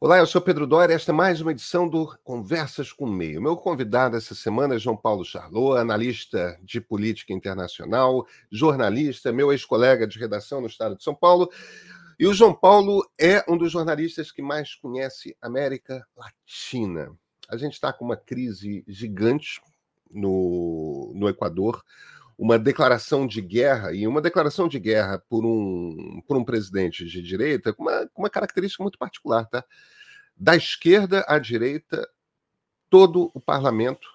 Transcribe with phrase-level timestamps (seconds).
[0.00, 0.94] Olá, eu sou Pedro Dória.
[0.94, 3.42] Esta é mais uma edição do Conversas com o Meio.
[3.42, 10.06] Meu convidado essa semana é João Paulo Charlot, analista de política internacional, jornalista, meu ex-colega
[10.06, 11.50] de redação no estado de São Paulo.
[12.16, 17.12] E o João Paulo é um dos jornalistas que mais conhece América Latina.
[17.48, 19.60] A gente está com uma crise gigante
[20.08, 21.82] no, no Equador,
[22.38, 27.20] uma declaração de guerra, e uma declaração de guerra por um, por um presidente de
[27.20, 29.64] direita com uma, uma característica muito particular, tá?
[30.36, 32.08] Da esquerda à direita,
[32.88, 34.08] todo o parlamento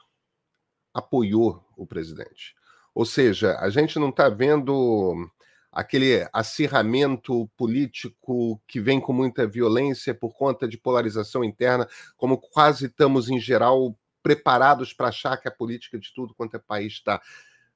[0.94, 2.56] apoiou o presidente.
[2.96, 5.30] Ou seja, a gente não está vendo
[5.70, 12.86] aquele acirramento político que vem com muita violência por conta de polarização interna, como quase
[12.86, 17.20] estamos, em geral, preparados para achar que a política de tudo quanto é país está.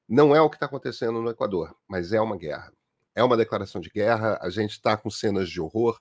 [0.08, 2.72] Não é o que está acontecendo no Equador, mas é uma guerra.
[3.14, 6.00] É uma declaração de guerra, a gente está com cenas de horror,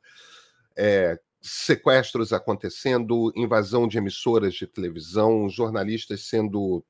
[0.77, 6.85] é, sequestros acontecendo, invasão de emissoras de televisão, jornalistas sendo,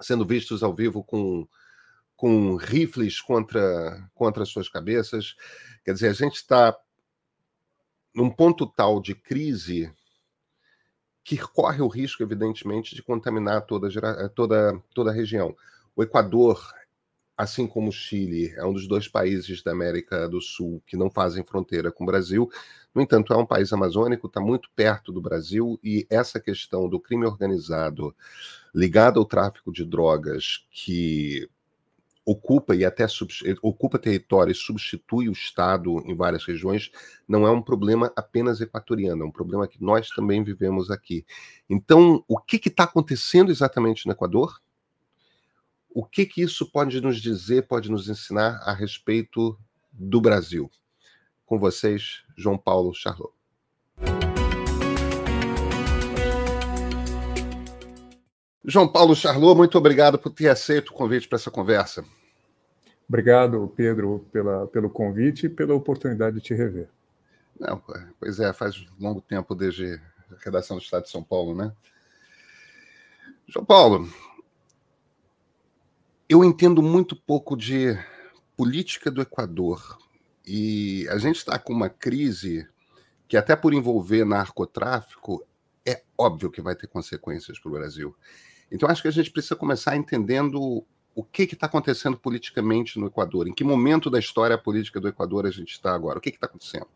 [0.00, 1.48] sendo vistos ao vivo com,
[2.16, 5.34] com rifles contra, contra suas cabeças.
[5.84, 6.76] Quer dizer, a gente está
[8.14, 9.90] num ponto tal de crise
[11.22, 13.88] que corre o risco, evidentemente, de contaminar toda,
[14.30, 15.54] toda, toda a região.
[16.00, 16.72] O Equador,
[17.36, 21.10] assim como o Chile, é um dos dois países da América do Sul que não
[21.10, 22.50] fazem fronteira com o Brasil.
[22.94, 26.98] No entanto, é um país amazônico, está muito perto do Brasil e essa questão do
[26.98, 28.16] crime organizado
[28.74, 31.46] ligado ao tráfico de drogas que
[32.24, 33.04] ocupa e até
[33.60, 36.90] ocupa território e substitui o Estado em várias regiões,
[37.28, 41.26] não é um problema apenas equatoriano, é um problema que nós também vivemos aqui.
[41.68, 44.62] Então, o que está acontecendo exatamente no Equador?
[45.92, 49.58] O que, que isso pode nos dizer, pode nos ensinar a respeito
[49.92, 50.70] do Brasil?
[51.44, 53.32] Com vocês, João Paulo Charlot.
[58.64, 62.04] João Paulo Charlot, muito obrigado por ter aceito o convite para essa conversa.
[63.08, 66.88] Obrigado, Pedro, pela, pelo convite e pela oportunidade de te rever.
[67.58, 67.82] Não,
[68.20, 70.00] pois é, faz longo tempo desde
[70.30, 71.72] a redação do Estado de São Paulo, né?
[73.48, 74.08] João Paulo,
[76.30, 77.98] eu entendo muito pouco de
[78.56, 79.98] política do Equador
[80.46, 82.68] e a gente está com uma crise
[83.26, 85.44] que, até por envolver narcotráfico,
[85.84, 88.14] é óbvio que vai ter consequências para o Brasil.
[88.70, 90.86] Então, acho que a gente precisa começar entendendo
[91.16, 95.46] o que está acontecendo politicamente no Equador, em que momento da história política do Equador
[95.46, 96.86] a gente está agora, o que está acontecendo?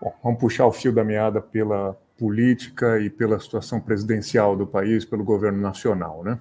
[0.00, 5.04] Bom, vamos puxar o fio da meada pela política e pela situação presidencial do país,
[5.04, 6.40] pelo governo nacional, né?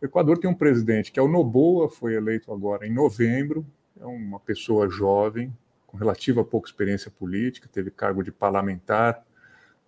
[0.00, 3.66] O Equador tem um presidente que é o Noboa, foi eleito agora em novembro,
[4.00, 5.52] é uma pessoa jovem,
[5.86, 9.24] com relativa pouca experiência política, teve cargo de parlamentar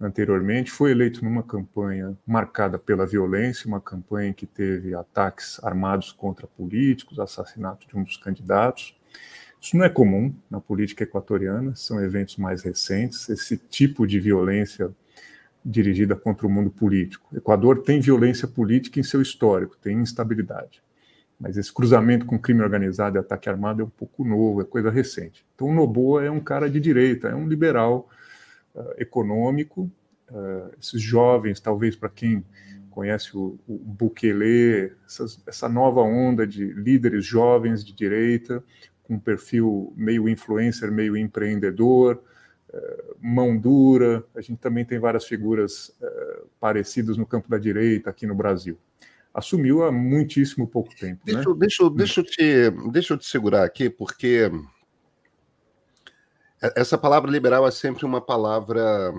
[0.00, 6.46] anteriormente, foi eleito numa campanha marcada pela violência, uma campanha que teve ataques armados contra
[6.46, 8.98] políticos, assassinato de um dos candidatos.
[9.60, 13.28] Isso não é comum na política equatoriana, são eventos mais recentes.
[13.28, 14.90] Esse tipo de violência
[15.64, 17.28] dirigida contra o mundo político.
[17.32, 20.82] O Equador tem violência política em seu histórico, tem instabilidade.
[21.38, 24.90] Mas esse cruzamento com crime organizado e ataque armado é um pouco novo, é coisa
[24.90, 25.44] recente.
[25.54, 28.08] Então o Noboa é um cara de direita, é um liberal
[28.74, 29.90] uh, econômico.
[30.30, 32.44] Uh, esses jovens, talvez para quem
[32.90, 38.62] conhece o, o Bukele, essas, essa nova onda de líderes jovens de direita,
[39.02, 42.22] com perfil meio influencer, meio empreendedor,
[43.20, 44.24] mão dura.
[44.34, 48.78] A gente também tem várias figuras uh, parecidas no campo da direita aqui no Brasil.
[49.32, 51.20] Assumiu há muitíssimo pouco tempo.
[51.24, 51.56] Deixa, né?
[51.58, 54.50] deixa, deixa, eu te, deixa eu te segurar aqui, porque
[56.60, 59.14] essa palavra liberal é sempre uma palavra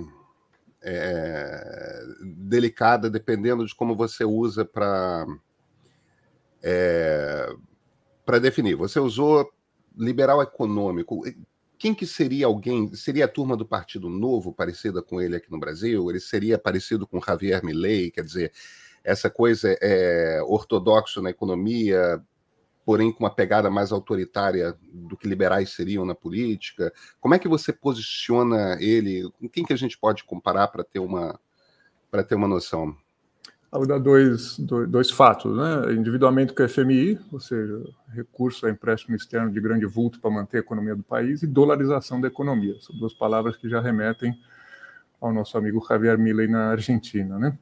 [0.82, 5.26] é, delicada, dependendo de como você usa para
[6.62, 7.50] é,
[8.26, 8.76] para definir.
[8.76, 9.52] Você usou
[9.98, 11.24] liberal econômico
[11.82, 12.94] quem que seria alguém?
[12.94, 16.12] Seria a turma do Partido Novo parecida com ele aqui no Brasil?
[16.12, 18.12] Ele seria parecido com Javier Milei?
[18.12, 18.54] Quer dizer,
[19.04, 22.24] essa coisa é ortodoxo na economia,
[22.86, 26.94] porém com uma pegada mais autoritária do que liberais seriam na política?
[27.20, 29.28] Como é que você posiciona ele?
[29.40, 31.40] Com quem que a gente pode comparar para ter uma
[32.12, 32.96] para ter uma noção?
[33.72, 35.94] Vou dar dois, dois, dois, fatos, né?
[35.94, 37.82] Individualmente com o FMI, ou seja,
[38.14, 42.20] recurso a empréstimo externo de grande vulto para manter a economia do país, e dolarização
[42.20, 42.76] da economia.
[42.82, 44.38] São duas palavras que já remetem
[45.22, 47.58] ao nosso amigo Javier Milei na Argentina, né?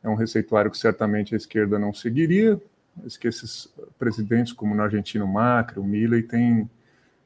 [0.00, 2.60] É um receituário que certamente a esquerda não seguiria,
[3.02, 6.70] mas que esses presidentes, como no argentino Macri, o Milei, têm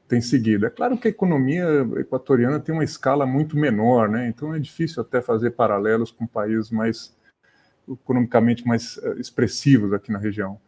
[0.07, 0.65] tem seguido.
[0.65, 1.65] É claro que a economia
[1.97, 4.27] equatoriana tem uma escala muito menor, né?
[4.29, 7.13] então é difícil até fazer paralelos com países mais
[7.89, 10.59] economicamente mais uh, expressivos aqui na região.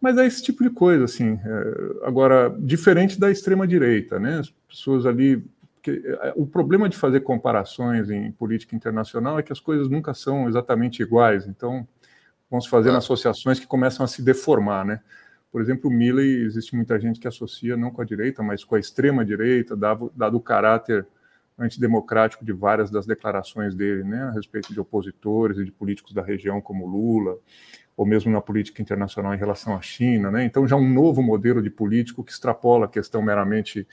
[0.00, 1.40] Mas é esse tipo de coisa, assim.
[1.44, 4.40] É, agora, diferente da extrema direita, né?
[4.40, 5.42] As pessoas ali
[5.84, 10.14] porque é, o problema de fazer comparações em política internacional é que as coisas nunca
[10.14, 11.46] são exatamente iguais.
[11.46, 11.86] Então,
[12.50, 15.00] vamos fazer associações que começam a se deformar, né?
[15.52, 18.74] Por exemplo, o Milley, existe muita gente que associa não com a direita, mas com
[18.74, 21.06] a extrema direita, dado, dado o caráter
[21.58, 26.22] antidemocrático de várias das declarações dele, né, a respeito de opositores e de políticos da
[26.22, 27.36] região como Lula,
[27.96, 30.44] ou mesmo na política internacional em relação à China, né?
[30.44, 33.86] Então já um novo modelo de político que extrapola a questão meramente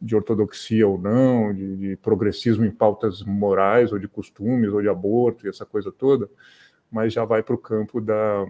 [0.00, 4.88] de ortodoxia ou não, de, de, progressismo em pautas morais ou de costumes ou de
[4.88, 6.28] aborto e essa coisa toda,
[6.90, 8.44] mas já vai para o campo da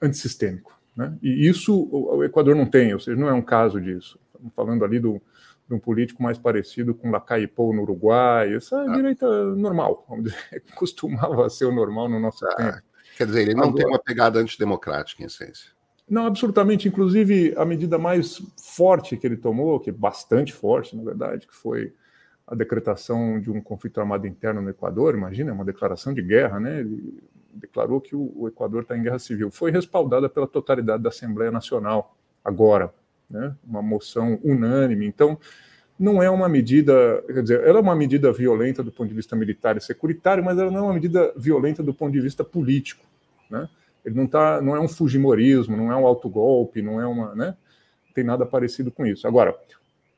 [0.00, 0.78] antissistêmico.
[0.94, 1.16] Né?
[1.22, 4.18] E isso o Equador não tem, ou seja, não é um caso disso.
[4.34, 5.22] Estamos falando ali do,
[5.68, 8.94] de um político mais parecido com Lacaipou no Uruguai, essa ah.
[8.94, 12.82] direita normal, vamos dizer, costumava ser o normal no nosso ah, tempo.
[13.16, 15.70] Quer dizer, ele não Agora, tem uma pegada antidemocrática, em essência.
[16.08, 16.88] Não, absolutamente.
[16.88, 21.54] Inclusive, a medida mais forte que ele tomou, que é bastante forte, na verdade, que
[21.54, 21.92] foi
[22.46, 26.58] a decretação de um conflito armado interno no Equador, imagina, é uma declaração de guerra,
[26.58, 26.80] né?
[26.80, 27.22] Ele
[27.54, 29.50] declarou que o, Equador está em guerra civil.
[29.50, 32.92] Foi respaldada pela totalidade da Assembleia Nacional agora,
[33.32, 33.54] né?
[33.66, 35.06] Uma moção unânime.
[35.06, 35.38] Então,
[35.98, 39.34] não é uma medida, quer dizer, ela é uma medida violenta do ponto de vista
[39.34, 43.04] militar e securitário, mas ela não é uma medida violenta do ponto de vista político,
[43.50, 43.68] né?
[44.04, 47.56] Ele não tá, não é um fujimorismo, não é um autogolpe, não é uma, né?
[48.06, 49.28] Não tem nada parecido com isso.
[49.28, 49.56] Agora,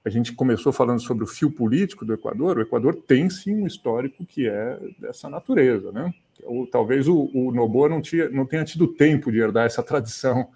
[0.04, 2.58] a gente começou falando sobre o fio político do Equador.
[2.58, 6.12] O Equador tem sim um histórico que é dessa natureza, né?
[6.42, 10.48] Ou talvez o, o Noboa não, tinha, não tenha tido tempo de herdar essa tradição.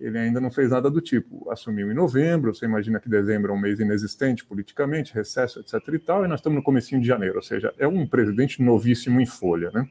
[0.00, 1.50] Ele ainda não fez nada do tipo.
[1.50, 5.74] Assumiu em novembro, você imagina que dezembro é um mês inexistente politicamente, recesso, etc.
[5.92, 9.20] e tal, e nós estamos no comecinho de janeiro, ou seja, é um presidente novíssimo
[9.20, 9.86] em folha, né?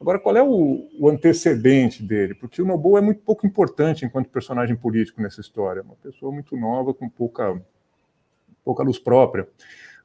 [0.00, 2.34] Agora, qual é o, o, antecedente dele?
[2.34, 5.82] Porque o Noboa é muito pouco importante enquanto personagem político nessa história.
[5.82, 7.62] Uma pessoa muito nova, com pouca,
[8.64, 9.46] pouca luz própria.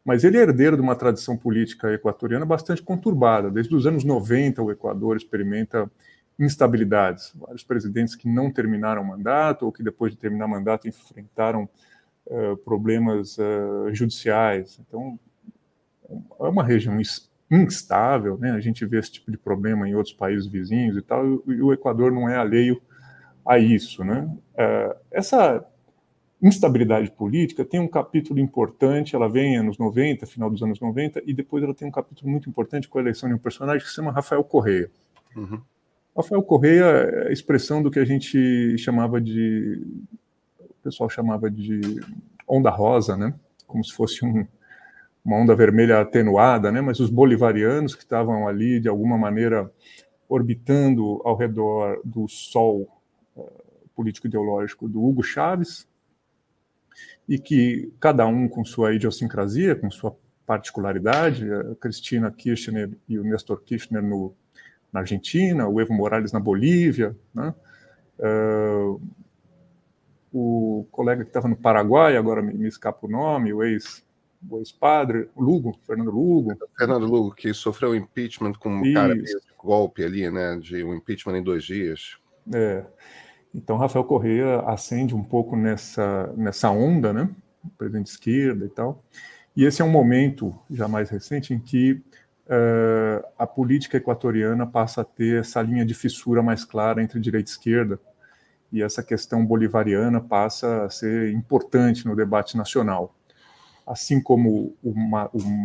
[0.06, 3.50] Mas ele é herdeiro de uma tradição política equatoriana bastante conturbada.
[3.50, 5.90] Desde os anos 90, o Equador experimenta
[6.40, 7.34] instabilidades.
[7.36, 11.68] Vários presidentes que não terminaram mandato ou que, depois de terminar mandato, enfrentaram
[12.28, 14.80] uh, problemas uh, judiciais.
[14.88, 15.20] Então,
[16.40, 16.98] é uma região
[17.50, 18.52] instável, né?
[18.52, 21.74] A gente vê esse tipo de problema em outros países vizinhos e tal, e o
[21.74, 22.82] Equador não é alheio
[23.46, 24.30] a isso, né?
[24.56, 25.66] É, essa
[26.42, 31.34] instabilidade política tem um capítulo importante, ela vem anos 90, final dos anos 90, e
[31.34, 33.96] depois ela tem um capítulo muito importante com a eleição de um personagem que se
[33.96, 34.92] chama Rafael Correia.
[35.36, 35.62] Uhum.
[36.18, 39.86] Rafael Correia é a expressão do que a gente chamava de,
[40.60, 41.80] o pessoal chamava de
[42.48, 43.36] onda rosa, né?
[43.68, 44.48] Como se fosse um,
[45.24, 46.82] uma onda vermelha atenuada, né?
[46.82, 49.70] mas os bolivarianos que estavam ali, de alguma maneira,
[50.28, 52.88] orbitando ao redor do sol
[53.36, 55.88] uh, político-ideológico do Hugo Chávez,
[57.28, 63.24] e que cada um com sua idiosincrasia, com sua particularidade, a Cristina Kirchner e o
[63.24, 64.34] Nestor Kirchner no,
[64.92, 67.54] na Argentina, o Evo Morales na Bolívia, né?
[68.20, 69.02] uh,
[70.32, 74.06] o colega que estava no Paraguai, agora me, me escapa o nome, o ex
[74.50, 76.56] o ex-padre, Lugo, Fernando Lugo.
[76.78, 78.94] Fernando Lugo, que sofreu impeachment com um Isso.
[78.94, 80.58] cara de golpe ali, né?
[80.62, 82.18] De um impeachment em dois dias.
[82.54, 82.86] É.
[83.54, 87.30] Então, Rafael Correia acende um pouco nessa, nessa onda, né?
[87.78, 89.04] Presidente esquerda e tal.
[89.56, 92.02] E esse é um momento, já mais recente, em que
[92.48, 97.50] uh, a política equatoriana passa a ter essa linha de fissura mais clara entre direita
[97.50, 98.00] e esquerda.
[98.72, 103.14] E essa questão bolivariana passa a ser importante no debate nacional
[103.88, 104.94] assim como o,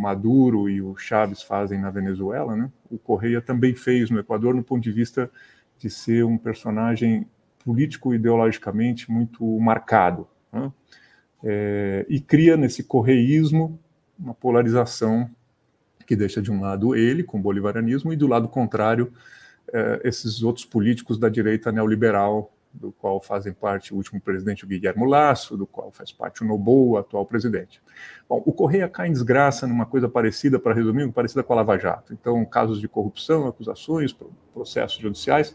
[0.01, 2.71] Maduro e o Chávez fazem na Venezuela, né?
[2.89, 5.29] o Correia também fez no Equador, no ponto de vista
[5.77, 7.27] de ser um personagem
[7.65, 10.29] político ideologicamente muito marcado.
[10.53, 10.73] Né?
[11.43, 13.77] É, e cria nesse correísmo
[14.17, 15.29] uma polarização
[16.05, 19.13] que deixa de um lado ele, com o bolivarianismo, e do lado contrário,
[19.73, 24.67] é, esses outros políticos da direita neoliberal do qual fazem parte o último presidente o
[24.67, 27.83] Guilherme Lasso, do qual faz parte o Noboa, atual presidente.
[28.29, 31.79] Bom, o Correia cai em desgraça numa coisa parecida, para resumir, parecida com a Lava
[31.79, 32.13] Jato.
[32.15, 34.17] Então, casos de corrupção, acusações,
[34.55, 35.55] processos judiciais,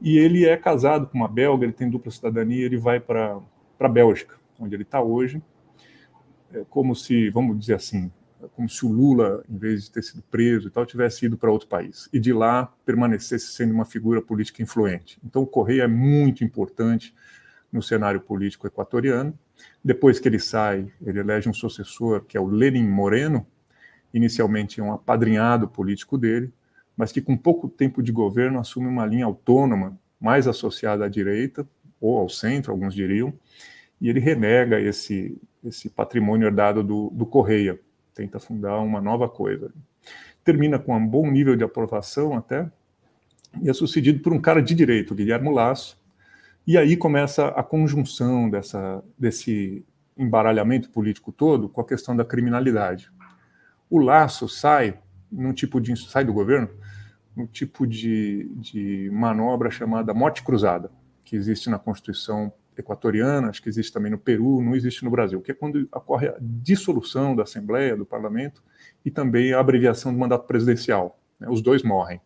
[0.00, 3.38] e ele é casado com uma belga, ele tem dupla cidadania, ele vai para
[3.78, 5.42] a Bélgica, onde ele está hoje,
[6.52, 8.10] é como se, vamos dizer assim,
[8.54, 11.50] como se o Lula, em vez de ter sido preso e tal, tivesse ido para
[11.50, 15.18] outro país e de lá permanecesse sendo uma figura política influente.
[15.24, 17.14] Então, o Correia é muito importante
[17.72, 19.36] no cenário político equatoriano
[19.84, 23.46] Depois que ele sai, ele elege um sucessor, que é o Lenin Moreno,
[24.12, 26.52] inicialmente um apadrinhado político dele,
[26.96, 31.66] mas que com pouco tempo de governo assume uma linha autônoma, mais associada à direita,
[32.00, 33.32] ou ao centro, alguns diriam,
[34.00, 37.78] e ele renega esse, esse patrimônio herdado do, do Correia,
[38.16, 39.70] tenta fundar uma nova coisa.
[40.42, 42.68] Termina com um bom nível de aprovação até,
[43.60, 46.00] e é sucedido por um cara de direito, Guilherme Lasso,
[46.66, 49.84] e aí começa a conjunção dessa, desse
[50.16, 53.10] embaralhamento político todo com a questão da criminalidade.
[53.88, 54.98] O Laço sai
[55.30, 56.70] num tipo de sai do governo
[57.36, 60.90] num tipo de, de manobra chamada morte cruzada,
[61.22, 65.40] que existe na Constituição equatoriana, acho que existe também no Peru, não existe no Brasil,
[65.40, 68.62] que é quando ocorre a dissolução da Assembleia, do Parlamento,
[69.04, 71.18] e também a abreviação do mandato presidencial.
[71.38, 71.48] Né?
[71.48, 72.20] Os dois morrem.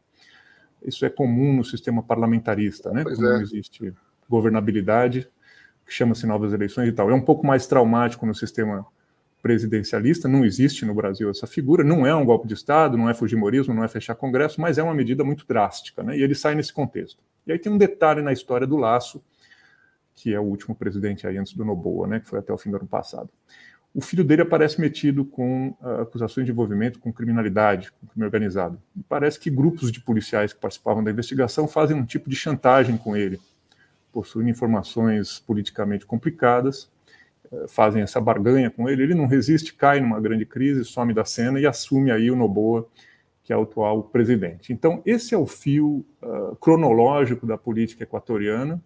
[0.82, 3.02] Isso é comum no sistema parlamentarista, né?
[3.02, 3.22] Pois é.
[3.22, 3.92] não existe
[4.28, 5.28] governabilidade,
[5.84, 7.10] que chama-se novas eleições e tal.
[7.10, 8.86] É um pouco mais traumático no sistema
[9.42, 13.14] presidencialista, não existe no Brasil essa figura, não é um golpe de Estado, não é
[13.14, 16.16] fujimorismo, não é fechar Congresso, mas é uma medida muito drástica, né?
[16.16, 17.22] e ele sai nesse contexto.
[17.46, 19.22] E aí tem um detalhe na história do Laço,
[20.14, 22.70] que é o último presidente aí antes do Noboa, né, que foi até o fim
[22.70, 23.30] do ano passado.
[23.92, 28.80] O filho dele aparece metido com uh, acusações de envolvimento com criminalidade, com crime organizado.
[28.96, 32.96] E parece que grupos de policiais que participavam da investigação fazem um tipo de chantagem
[32.96, 33.40] com ele,
[34.12, 36.88] possuem informações politicamente complicadas,
[37.52, 41.24] eh, fazem essa barganha com ele, ele não resiste, cai numa grande crise, some da
[41.24, 42.86] cena e assume aí o Noboa,
[43.42, 44.72] que é o atual presidente.
[44.72, 48.80] Então, esse é o fio uh, cronológico da política equatoriana,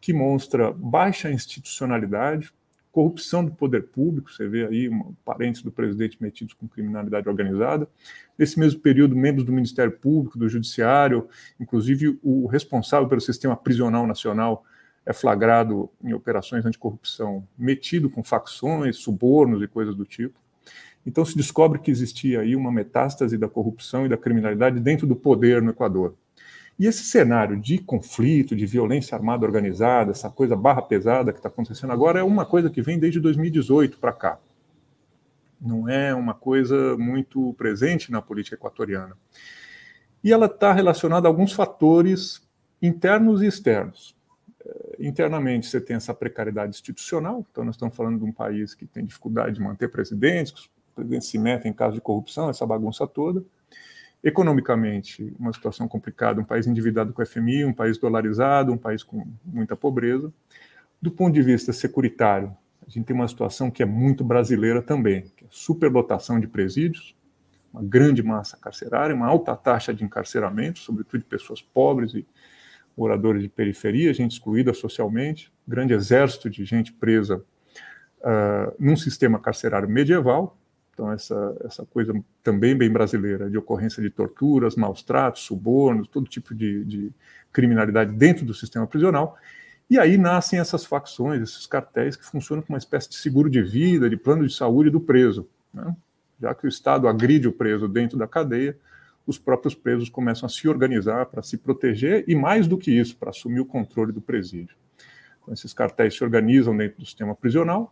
[0.00, 2.52] que mostra baixa institucionalidade,
[2.90, 4.90] corrupção do poder público, você vê aí
[5.24, 7.88] parentes do presidente metidos com criminalidade organizada.
[8.36, 11.28] Nesse mesmo período, membros do Ministério Público, do Judiciário,
[11.58, 14.64] inclusive o responsável pelo sistema prisional nacional,
[15.06, 20.38] é flagrado em operações anticorrupção, metido com facções, subornos e coisas do tipo.
[21.06, 25.16] Então se descobre que existia aí uma metástase da corrupção e da criminalidade dentro do
[25.16, 26.14] poder no Equador.
[26.80, 31.50] E esse cenário de conflito, de violência armada organizada, essa coisa barra pesada que está
[31.50, 34.40] acontecendo agora, é uma coisa que vem desde 2018 para cá.
[35.60, 39.14] Não é uma coisa muito presente na política equatoriana.
[40.24, 42.48] E ela está relacionada a alguns fatores
[42.80, 44.16] internos e externos.
[44.64, 48.86] Eh, internamente, você tem essa precariedade institucional, então nós estamos falando de um país que
[48.86, 53.06] tem dificuldade de manter presidentes, os presidentes se metem em caso de corrupção, essa bagunça
[53.06, 53.44] toda
[54.22, 59.02] economicamente uma situação complicada, um país endividado com o FMI, um país dolarizado, um país
[59.02, 60.32] com muita pobreza.
[61.00, 62.54] Do ponto de vista securitário,
[62.86, 67.16] a gente tem uma situação que é muito brasileira também, que é superlotação de presídios,
[67.72, 72.26] uma grande massa carcerária, uma alta taxa de encarceramento, sobretudo de pessoas pobres e
[72.96, 77.42] moradores de periferia, gente excluída socialmente, grande exército de gente presa
[78.18, 80.58] uh, num sistema carcerário medieval,
[81.00, 86.28] então, essa, essa coisa também bem brasileira, de ocorrência de torturas, maus tratos, subornos, todo
[86.28, 87.12] tipo de, de
[87.50, 89.38] criminalidade dentro do sistema prisional.
[89.88, 93.62] E aí nascem essas facções, esses cartéis que funcionam como uma espécie de seguro de
[93.62, 95.48] vida, de plano de saúde do preso.
[95.72, 95.96] Né?
[96.38, 98.76] Já que o Estado agride o preso dentro da cadeia,
[99.26, 103.16] os próprios presos começam a se organizar para se proteger e, mais do que isso,
[103.16, 104.76] para assumir o controle do presídio.
[105.40, 107.90] Então, esses cartéis se organizam dentro do sistema prisional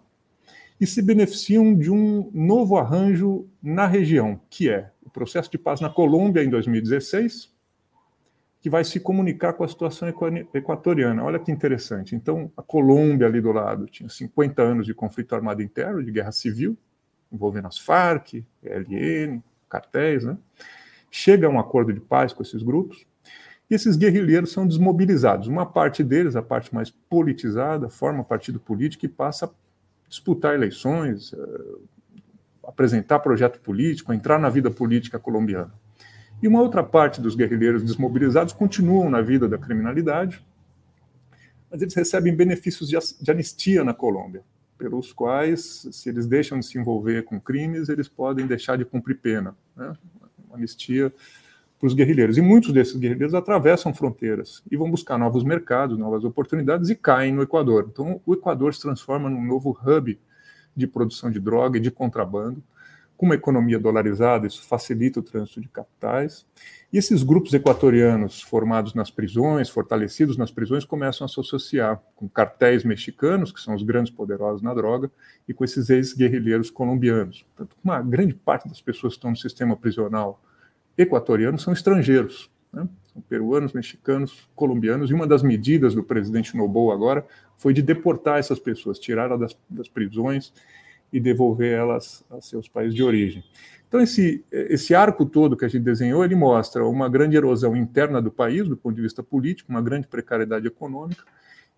[0.81, 5.81] e se beneficiam de um novo arranjo na região, que é o processo de paz
[5.81, 7.53] na Colômbia em 2016,
[8.61, 10.09] que vai se comunicar com a situação
[10.53, 11.23] equatoriana.
[11.23, 12.15] Olha que interessante.
[12.15, 16.33] Então, a Colômbia ali do lado tinha 50 anos de conflito armado interno, de guerra
[16.33, 16.77] civil,
[17.33, 20.37] envolvendo as Farc, ELN, cartéis, né?
[21.11, 23.07] Chega a um acordo de paz com esses grupos,
[23.71, 25.47] e esses guerrilheiros são desmobilizados.
[25.47, 29.51] Uma parte deles, a parte mais politizada, forma partido político e passa
[30.09, 31.75] disputar eleições, eh,
[32.65, 35.73] apresentar projeto político, entrar na vida política colombiana.
[36.43, 40.45] E uma outra parte dos guerrilheiros desmobilizados continuam na vida da criminalidade,
[41.71, 44.43] mas eles recebem benefícios de anistia na Colômbia,
[44.79, 49.19] pelos quais, se eles deixam de se envolver com crimes, eles podem deixar de cumprir
[49.19, 49.57] pena.
[49.77, 49.93] Né?
[50.53, 51.13] Anistia
[51.79, 52.37] para os guerrilheiros.
[52.37, 57.33] E muitos desses guerrilheiros atravessam fronteiras e vão buscar novos mercados, novas oportunidades e caem
[57.33, 57.89] no Equador.
[57.91, 60.19] Então, o Equador se transforma num novo hub
[60.75, 62.63] de produção de droga e de contrabando.
[63.17, 66.47] Com uma economia dolarizada, isso facilita o trânsito de capitais.
[66.93, 72.29] E esses grupos equatorianos formados nas prisões, fortalecidos nas prisões, começam a se associar com
[72.29, 75.11] cartéis mexicanos, que são os grandes poderosos na droga,
[75.49, 77.45] e com esses ex-guerrilheiros colombianos.
[77.57, 80.41] Portanto, uma grande parte das pessoas que estão no sistema prisional
[80.99, 82.87] equatorianos são estrangeiros, né?
[83.13, 87.25] são peruanos, mexicanos, colombianos, e uma das medidas do presidente Noboa agora
[87.57, 90.53] foi de deportar essas pessoas, tirá-las das, das prisões
[91.13, 93.43] e devolver elas a seus países de origem.
[93.87, 98.21] Então, esse, esse arco todo que a gente desenhou, ele mostra uma grande erosão interna
[98.21, 101.25] do país, do ponto de vista político, uma grande precariedade econômica,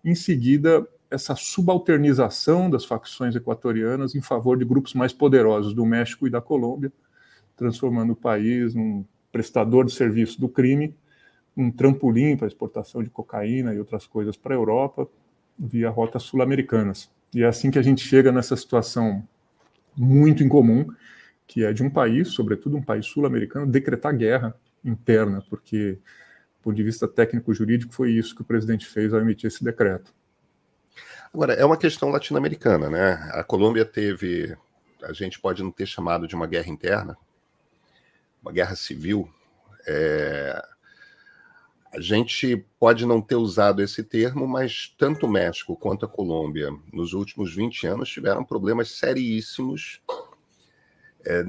[0.03, 6.25] em seguida, essa subalternização das facções equatorianas em favor de grupos mais poderosos do México
[6.25, 6.91] e da Colômbia,
[7.55, 10.95] transformando o país num prestador de serviço do crime,
[11.55, 15.07] um trampolim para exportação de cocaína e outras coisas para a Europa,
[15.57, 17.09] via rotas sul-americanas.
[17.33, 19.27] E é assim que a gente chega nessa situação
[19.95, 20.87] muito incomum,
[21.47, 25.93] que é de um país, sobretudo um país sul-americano, decretar guerra interna, porque,
[26.59, 30.13] do ponto de vista técnico-jurídico, foi isso que o presidente fez ao emitir esse decreto.
[31.33, 33.13] Agora, é uma questão latino-americana, né?
[33.33, 34.55] A Colômbia teve,
[35.03, 37.17] a gente pode não ter chamado de uma guerra interna,
[38.41, 39.29] uma guerra civil.
[39.87, 40.61] É...
[41.93, 46.69] A gente pode não ter usado esse termo, mas tanto o México quanto a Colômbia,
[46.93, 50.01] nos últimos 20 anos, tiveram problemas seríssimos
[51.25, 51.45] é,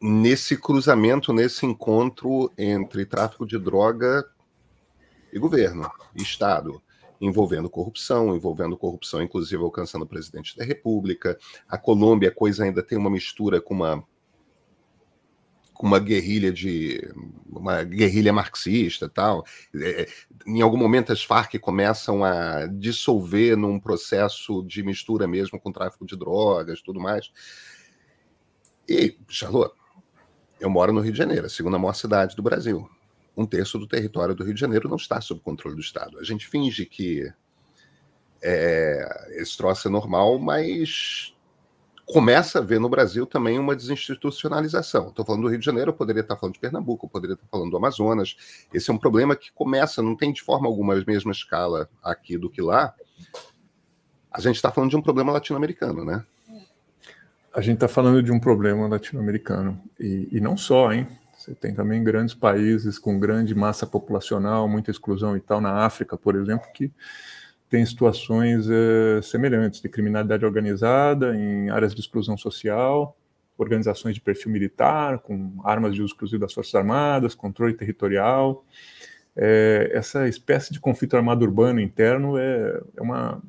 [0.00, 4.24] nesse cruzamento, nesse encontro entre tráfico de droga
[5.32, 6.80] e governo, e Estado,
[7.20, 11.36] envolvendo corrupção, envolvendo corrupção, inclusive alcançando o presidente da República.
[11.68, 14.04] A Colômbia, a coisa ainda tem uma mistura com uma
[15.80, 17.00] com uma guerrilha de
[17.48, 19.46] uma guerrilha marxista tal.
[19.74, 20.06] É,
[20.46, 26.04] em algum momento as Farc começam a dissolver num processo de mistura mesmo com tráfico
[26.04, 27.32] de drogas, tudo mais.
[28.86, 29.74] E, Charlotte,
[30.60, 32.86] eu moro no Rio de Janeiro, a segunda maior cidade do Brasil.
[33.34, 36.18] Um terço do território do Rio de Janeiro não está sob controle do Estado.
[36.18, 37.26] A gente finge que
[38.42, 41.34] é, esse troço é normal, mas
[42.12, 45.08] começa a ver no Brasil também uma desinstitucionalização.
[45.08, 47.46] Estou falando do Rio de Janeiro, eu poderia estar falando de Pernambuco, eu poderia estar
[47.50, 48.36] falando do Amazonas.
[48.72, 52.36] Esse é um problema que começa, não tem de forma alguma a mesma escala aqui
[52.36, 52.94] do que lá.
[54.32, 56.24] A gente está falando de um problema latino-americano, né?
[57.54, 59.80] a gente está falando de um problema latino-americano.
[59.98, 61.06] E, e, não só, hein?
[61.36, 66.16] Você tem também grandes países com grande massa populacional, muita exclusão e tal, na África,
[66.16, 66.92] por exemplo, que
[67.70, 73.16] tem situações eh, semelhantes de criminalidade organizada em áreas de exclusão social,
[73.56, 78.64] organizações de perfil militar, com armas de uso exclusivo das Forças Armadas, controle territorial.
[79.36, 83.40] É, essa espécie de conflito armado urbano interno é, é uma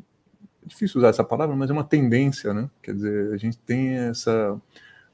[0.63, 2.69] é difícil usar essa palavra, mas é uma tendência, né?
[2.83, 4.61] Quer dizer, a gente tem essa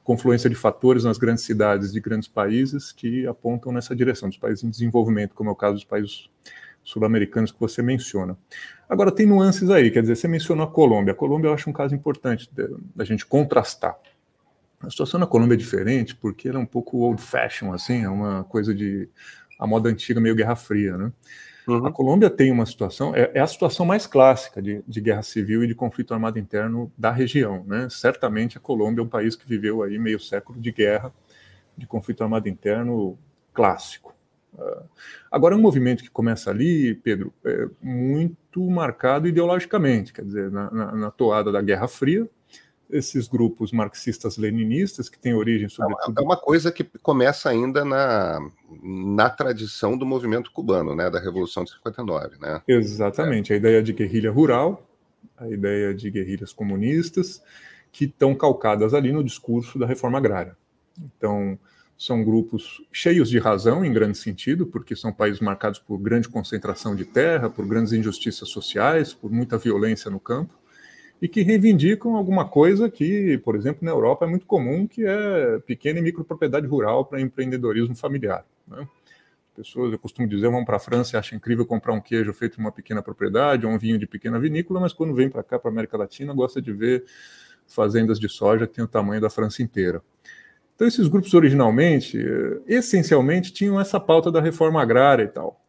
[0.03, 4.65] confluência de fatores nas grandes cidades de grandes países que apontam nessa direção, dos países
[4.65, 6.29] em desenvolvimento, como é o caso dos países
[6.87, 8.37] sul-americanos que você menciona.
[8.87, 11.11] Agora, tem nuances aí, quer dizer, você mencionou a Colômbia.
[11.11, 12.49] A Colômbia eu acho um caso importante
[12.95, 13.97] da gente contrastar.
[14.79, 18.45] A situação na Colômbia é diferente porque ela é um pouco old-fashioned, assim, é uma
[18.45, 19.09] coisa de
[19.59, 21.11] a moda antiga, meio Guerra Fria, né?
[21.67, 21.85] Uhum.
[21.85, 25.65] A Colômbia tem uma situação, é, é a situação mais clássica de, de, guerra civil
[25.65, 27.65] e de conflito armado interno da região.
[27.67, 27.89] Né?
[27.89, 31.11] Certamente a Colômbia é um país que viveu aí meio século de guerra,
[31.77, 33.19] de conflito armado interno
[33.53, 34.15] clássico.
[34.57, 34.83] Uh,
[35.31, 40.91] agora, um movimento que começa ali, Pedro, é muito marcado ideologicamente, quer dizer, na, na,
[40.93, 42.27] na toada da Guerra Fria,
[42.89, 46.19] esses grupos marxistas-leninistas, que têm origem, é sobretudo.
[46.19, 48.39] É uma coisa que começa ainda na,
[48.81, 52.37] na tradição do movimento cubano, né, da Revolução de 59.
[52.39, 52.61] Né?
[52.67, 53.55] Exatamente, é.
[53.55, 54.87] a ideia de guerrilha rural,
[55.37, 57.43] a ideia de guerrilhas comunistas,
[57.91, 60.55] que estão calcadas ali no discurso da reforma agrária.
[60.99, 61.59] Então,
[61.97, 66.95] são grupos cheios de razão, em grande sentido, porque são países marcados por grande concentração
[66.95, 70.53] de terra, por grandes injustiças sociais, por muita violência no campo
[71.21, 75.59] e que reivindicam alguma coisa que, por exemplo, na Europa é muito comum, que é
[75.65, 78.45] pequena e micropropriedade rural para empreendedorismo familiar.
[78.67, 78.87] Né?
[79.55, 82.59] Pessoas, eu costumo dizer, vão para a França e acham incrível comprar um queijo feito
[82.59, 85.57] em uma pequena propriedade, ou um vinho de pequena vinícola, mas quando vem para cá,
[85.57, 87.03] para a América Latina, gosta de ver
[87.65, 90.03] fazendas de soja que têm o tamanho da França inteira.
[90.77, 95.59] Então, esses grupos originalmente, eh, essencialmente, tinham essa pauta da reforma agrária e tal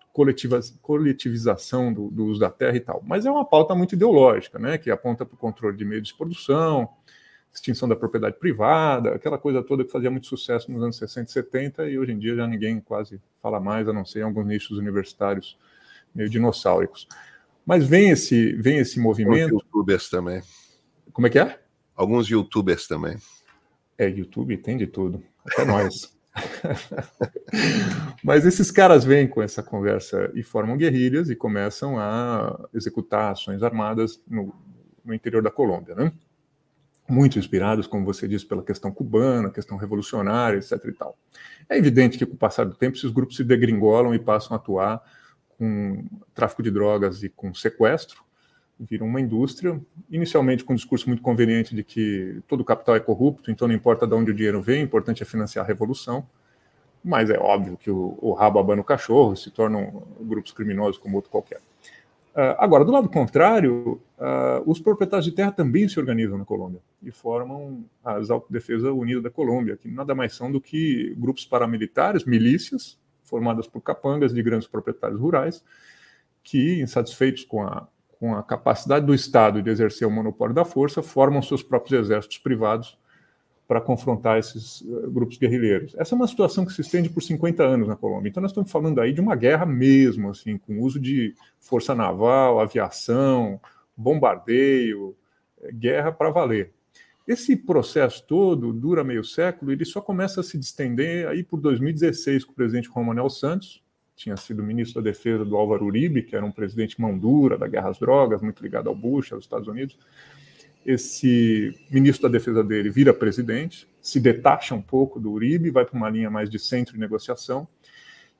[0.82, 3.00] coletivização do, do, uso da terra e tal.
[3.06, 6.14] Mas é uma pauta muito ideológica, né, que aponta para o controle de meios de
[6.14, 6.88] produção,
[7.54, 11.32] extinção da propriedade privada, aquela coisa toda que fazia muito sucesso nos anos 60 e
[11.32, 14.46] 70 e hoje em dia já ninguém quase fala mais, a não ser em alguns
[14.46, 15.56] nichos universitários
[16.12, 17.06] meio dinossáuricos.
[17.64, 19.54] Mas vem esse, vem esse movimento.
[19.54, 20.42] Alguns youtubers também.
[21.12, 21.60] Como é que é?
[21.94, 23.16] Alguns youtubers também.
[23.98, 26.16] É, YouTube tem de tudo, até nós.
[28.22, 33.62] Mas esses caras vêm com essa conversa e formam guerrilhas e começam a executar ações
[33.62, 34.54] armadas no,
[35.04, 36.12] no interior da Colômbia, né?
[37.08, 40.72] muito inspirados, como você disse, pela questão cubana, questão revolucionária, etc.
[40.84, 41.18] E tal.
[41.68, 44.60] É evidente que, com o passar do tempo, esses grupos se degringolam e passam a
[44.60, 45.02] atuar
[45.56, 48.22] com tráfico de drogas e com sequestro,
[48.78, 53.50] viram uma indústria, inicialmente com um discurso muito conveniente de que todo capital é corrupto,
[53.50, 56.26] então não importa de onde o dinheiro vem, o importante é financiar a revolução.
[57.04, 61.16] Mas é óbvio que o, o rabo abana o cachorro, se tornam grupos criminosos como
[61.16, 61.60] outro qualquer.
[62.34, 66.80] Uh, agora, do lado contrário, uh, os proprietários de terra também se organizam na Colômbia
[67.02, 72.24] e formam as Autodefesa Unida da Colômbia, que nada mais são do que grupos paramilitares,
[72.24, 75.64] milícias, formadas por capangas de grandes proprietários rurais,
[76.42, 81.02] que, insatisfeitos com a, com a capacidade do Estado de exercer o monopólio da força,
[81.02, 82.98] formam seus próprios exércitos privados
[83.68, 85.94] para confrontar esses uh, grupos guerrilheiros.
[85.98, 88.30] Essa é uma situação que se estende por 50 anos na Colômbia.
[88.30, 92.58] Então nós estamos falando aí de uma guerra mesmo, assim, com uso de força naval,
[92.58, 93.60] aviação,
[93.94, 95.14] bombardeio,
[95.60, 96.72] eh, guerra para valer.
[97.26, 102.42] Esse processo todo dura meio século ele só começa a se distender aí por 2016
[102.46, 103.82] com o presidente Romanel Santos,
[104.18, 107.66] tinha sido ministro da Defesa do Álvaro Uribe, que era um presidente mão dura da
[107.66, 109.96] guerra às drogas, muito ligado ao Bush, aos Estados Unidos
[110.88, 115.94] esse ministro da defesa dele vira presidente, se detacha um pouco do Uribe, vai para
[115.94, 117.68] uma linha mais de centro de negociação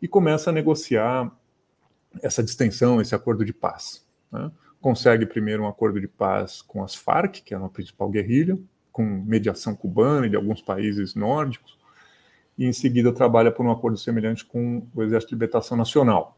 [0.00, 1.30] e começa a negociar
[2.22, 4.02] essa distensão, esse acordo de paz.
[4.32, 4.50] Né?
[4.80, 8.58] Consegue primeiro um acordo de paz com as Farc, que é a principal guerrilha,
[8.90, 11.77] com mediação cubana e de alguns países nórdicos,
[12.58, 16.36] e em seguida trabalha por um acordo semelhante com o Exército de Libertação Nacional.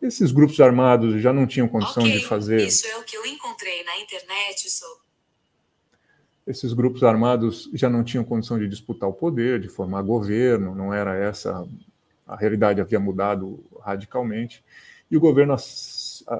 [0.00, 2.66] Esses grupos armados já não tinham condição okay, de fazer.
[2.66, 5.02] Isso é o que eu encontrei na internet sobre
[6.46, 10.92] esses grupos armados já não tinham condição de disputar o poder, de formar governo, não
[10.92, 11.66] era essa
[12.26, 14.64] a realidade havia mudado radicalmente
[15.10, 15.54] e o governo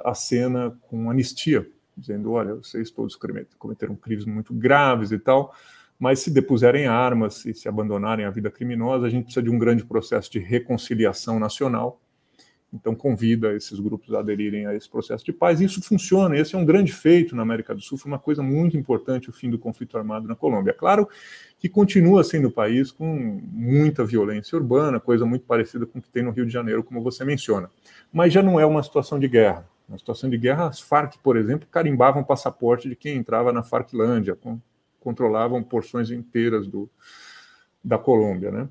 [0.04, 3.18] acena com anistia, dizendo, olha, vocês todos
[3.58, 5.54] cometeram crimes muito graves e tal,
[6.02, 9.58] mas se depuserem armas e se abandonarem a vida criminosa, a gente precisa de um
[9.58, 12.02] grande processo de reconciliação nacional
[12.72, 15.60] então, convida esses grupos a aderirem a esse processo de paz.
[15.60, 18.78] Isso funciona, esse é um grande feito na América do Sul, foi uma coisa muito
[18.78, 20.72] importante o fim do conflito armado na Colômbia.
[20.72, 21.06] Claro
[21.58, 26.08] que continua sendo um país com muita violência urbana, coisa muito parecida com o que
[26.08, 27.70] tem no Rio de Janeiro, como você menciona.
[28.10, 29.68] Mas já não é uma situação de guerra.
[29.86, 34.34] Na situação de guerra, as Farc, por exemplo, carimbavam passaporte de quem entrava na Farclândia,
[35.02, 36.88] controlavam porções inteiras do,
[37.84, 38.68] da Colômbia, né?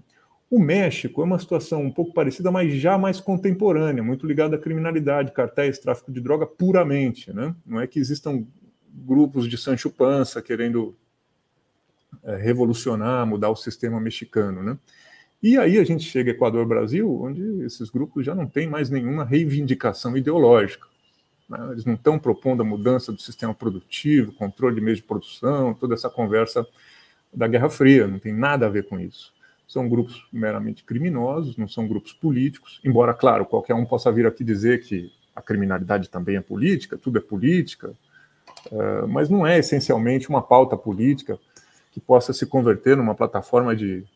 [0.52, 4.60] O México é uma situação um pouco parecida, mas já mais contemporânea, muito ligada à
[4.60, 7.32] criminalidade, cartéis, tráfico de droga puramente.
[7.32, 7.56] Né?
[7.66, 8.46] Não é que existam
[8.94, 10.94] grupos de Sancho Panza querendo
[12.22, 14.62] é, revolucionar, mudar o sistema mexicano.
[14.62, 14.78] Né?
[15.42, 20.18] E aí a gente chega Equador-Brasil, onde esses grupos já não têm mais nenhuma reivindicação
[20.18, 20.86] ideológica.
[21.52, 21.72] Né?
[21.72, 25.94] Eles não estão propondo a mudança do sistema produtivo, controle de meios de produção, toda
[25.94, 26.66] essa conversa
[27.34, 29.34] da Guerra Fria, não tem nada a ver com isso
[29.72, 34.44] são grupos meramente criminosos, não são grupos políticos, embora, claro, qualquer um possa vir aqui
[34.44, 37.94] dizer que a criminalidade também é política, tudo é política,
[38.70, 41.40] uh, mas não é essencialmente uma pauta política
[41.94, 44.08] que possa se converter numa plataforma de, de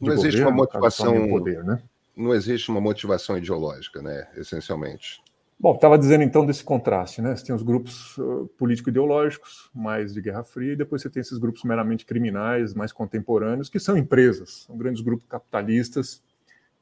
[0.00, 1.82] não existe governo, uma motivação poder, né?
[2.16, 5.20] não existe uma motivação ideológica, né, essencialmente.
[5.58, 7.34] Bom, estava dizendo então desse contraste, né?
[7.34, 11.38] Você tem os grupos uh, político-ideológicos, mais de Guerra Fria, e depois você tem esses
[11.38, 16.22] grupos meramente criminais, mais contemporâneos, que são empresas, são grandes grupos capitalistas,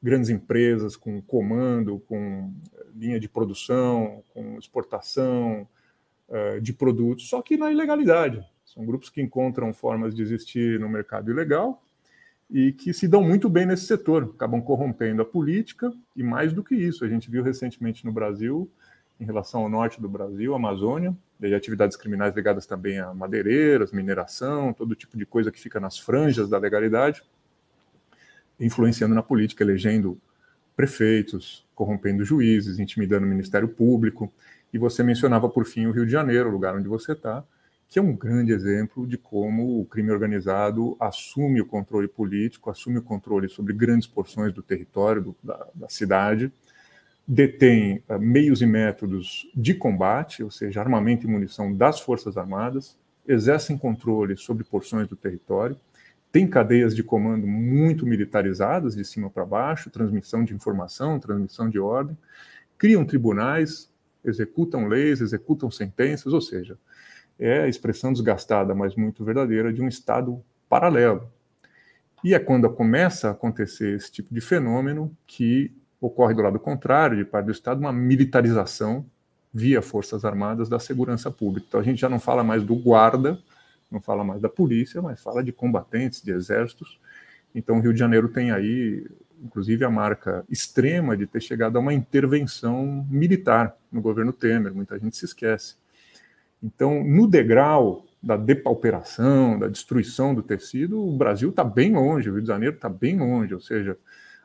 [0.01, 5.67] grandes empresas com comando, com eh, linha de produção, com exportação
[6.27, 8.43] uh, de produtos, só que na ilegalidade.
[8.65, 11.82] São grupos que encontram formas de existir no mercado ilegal
[12.49, 16.63] e que se dão muito bem nesse setor, acabam corrompendo a política, e mais do
[16.63, 18.69] que isso, a gente viu recentemente no Brasil,
[19.19, 24.73] em relação ao norte do Brasil, Amazônia, e atividades criminais ligadas também a madeireiras, mineração,
[24.73, 27.21] todo tipo de coisa que fica nas franjas da legalidade,
[28.59, 30.17] influenciando na política, elegendo
[30.75, 34.31] prefeitos, corrompendo juízes, intimidando o Ministério Público.
[34.71, 37.43] E você mencionava, por fim, o Rio de Janeiro, o lugar onde você está,
[37.93, 42.97] que é um grande exemplo de como o crime organizado assume o controle político, assume
[42.97, 46.51] o controle sobre grandes porções do território do, da, da, cidade,
[47.27, 52.97] detém uh, meios e métodos de combate, ou seja, armamento e munição das Forças Armadas,
[53.27, 55.79] exercem controle sobre porções do território,
[56.31, 61.77] tem cadeias de comando muito militarizadas, de cima para baixo, transmissão de informação, transmissão de
[61.77, 62.17] ordem,
[62.75, 63.93] criam tribunais,
[64.25, 66.75] executam leis, executam sentenças, ou seja,
[67.43, 71.29] é a expressão desgastada, mas muito verdadeira, de um Estado paralelo.
[72.23, 77.17] E é quando começa a acontecer esse tipo de fenômeno que ocorre do lado contrário,
[77.17, 79.05] de parte do Estado, uma militarização
[79.53, 81.65] via Forças Armadas da segurança pública.
[81.67, 83.37] Então a gente já não fala mais do guarda,
[83.91, 86.97] não fala mais da polícia, mas fala de combatentes, de exércitos.
[87.53, 89.05] Então, o Rio de Janeiro tem aí,
[89.43, 94.97] inclusive, a marca extrema de ter chegado a uma intervenção militar no governo Temer, muita
[94.97, 95.75] gente se esquece.
[96.63, 102.33] Então, no degrau da depauperação, da destruição do tecido, o Brasil está bem longe, o
[102.33, 103.97] Rio de Janeiro está bem longe, ou seja,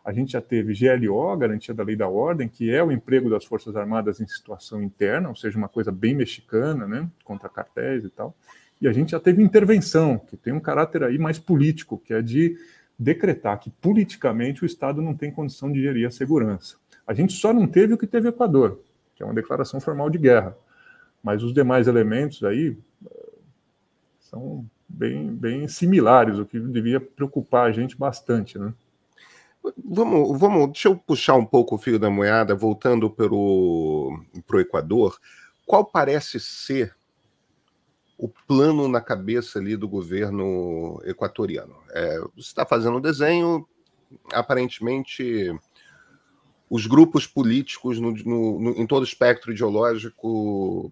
[0.04, 3.44] a gente já teve GLO, Garantia da Lei da Ordem, que é o emprego das
[3.44, 8.10] Forças Armadas em situação interna, ou seja, uma coisa bem mexicana, né, contra cartéis e
[8.10, 8.34] tal.
[8.80, 12.22] E a gente já teve intervenção, que tem um caráter aí mais político, que é
[12.22, 12.56] de
[12.98, 16.76] decretar que politicamente o Estado não tem condição de gerir a segurança.
[17.06, 18.80] A gente só não teve o que teve Equador,
[19.14, 20.56] que é uma declaração formal de guerra.
[21.28, 22.74] Mas os demais elementos aí
[24.18, 28.72] são bem, bem similares, o que devia preocupar a gente bastante, né?
[29.84, 35.18] Vamos, vamos, deixa eu puxar um pouco o fio da moeda, voltando para o Equador.
[35.66, 36.96] Qual parece ser
[38.16, 41.76] o plano na cabeça ali do governo equatoriano?
[41.90, 43.68] É, você está fazendo um desenho,
[44.32, 45.54] aparentemente
[46.70, 50.90] os grupos políticos no, no, no, em todo o espectro ideológico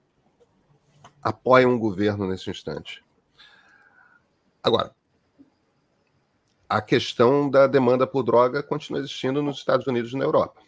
[1.27, 3.03] apoiam o governo nesse instante.
[4.63, 4.95] Agora,
[6.69, 10.61] a questão da demanda por droga continua existindo nos Estados Unidos e na Europa.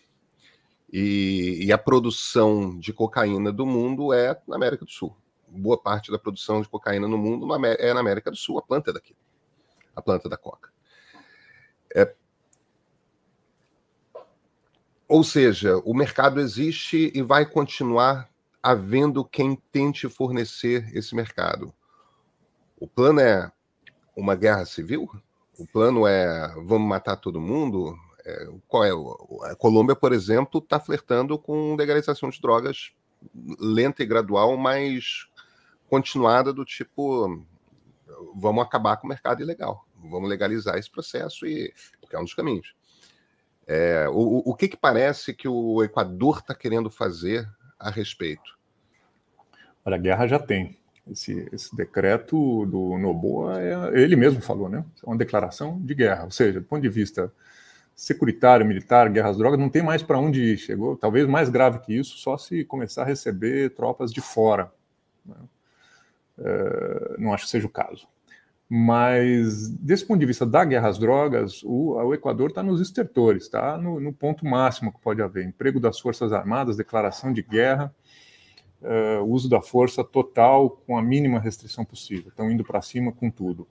[0.92, 5.16] E, e, a produção de cocaína do mundo é na América do Sul.
[5.47, 7.47] Boa parte da produção de cocaína no mundo
[7.79, 9.14] é na América do Sul, a planta é daqui,
[9.94, 10.73] a planta da coca.
[11.94, 12.16] É...
[15.07, 18.29] Ou seja, o mercado existe e vai continuar
[18.62, 21.73] havendo quem tente fornecer esse mercado.
[22.79, 23.51] O plano é
[24.16, 25.09] uma guerra civil?
[25.59, 27.97] O plano é vamos matar todo mundo?
[28.25, 29.51] É, qual é?
[29.51, 32.92] A Colômbia, por exemplo, está flertando com legalização de drogas
[33.59, 35.27] lenta e gradual, mas
[35.88, 37.44] continuada do tipo
[38.35, 42.35] vamos acabar com o mercado ilegal, vamos legalizar esse processo e porque é um dos
[42.35, 42.75] caminhos.
[43.66, 47.47] É, o, o que, que parece que o Equador está querendo fazer
[47.79, 48.59] a respeito?
[49.85, 50.77] Olha, a guerra já tem.
[51.11, 54.85] Esse, esse decreto do Noboa, é, ele mesmo falou, né?
[55.03, 56.25] É uma declaração de guerra.
[56.25, 57.33] Ou seja, do ponto de vista
[57.95, 60.59] securitário, militar, guerra às drogas, não tem mais para onde ir.
[60.59, 64.71] Chegou, talvez mais grave que isso, só se começar a receber tropas de fora.
[65.25, 65.37] Né?
[66.38, 68.07] É, não acho que seja o caso.
[68.70, 73.44] Mas, desse ponto de vista da guerra às drogas, o, o Equador está nos estertores,
[73.44, 75.46] está no, no, ponto máximo que pode haver.
[75.46, 77.94] Emprego das Forças Armadas, declaração de guerra,
[78.83, 82.28] uh, uso da força total com a mínima restrição possível.
[82.28, 83.66] Estão indo para cima com tudo.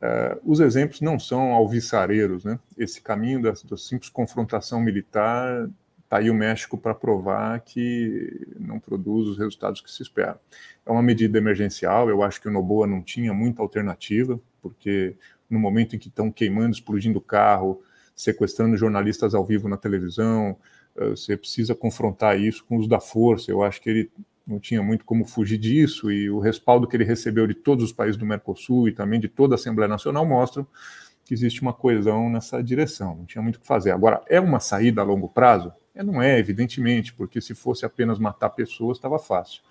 [0.00, 2.60] Uh, os exemplos não são alvissareiros, né?
[2.78, 5.68] Esse caminho da, da simples confrontação militar
[6.06, 10.40] está aí o México para provar que não produz os resultados que se espera.
[10.84, 15.16] É uma medida emergencial, eu acho que o Noboa não tinha muita alternativa, porque
[15.50, 17.82] no momento em que estão queimando, explodindo carro,
[18.14, 20.56] sequestrando jornalistas ao vivo na televisão,
[20.96, 23.50] eh, você precisa confrontar isso com os da força.
[23.50, 24.10] Eu acho que ele
[24.46, 27.92] não tinha muito como fugir disso e o respaldo que ele recebeu de todos os
[27.92, 30.66] países do Mercosul e também de toda a Assembleia Nacional mostram
[31.24, 33.16] que existe uma coesão nessa direção.
[33.16, 33.90] Não tinha muito o que fazer.
[33.90, 35.72] Agora, é uma saída a longo prazo?
[35.96, 39.62] É, não é, evidentemente, porque se fosse apenas matar pessoas, estava fácil.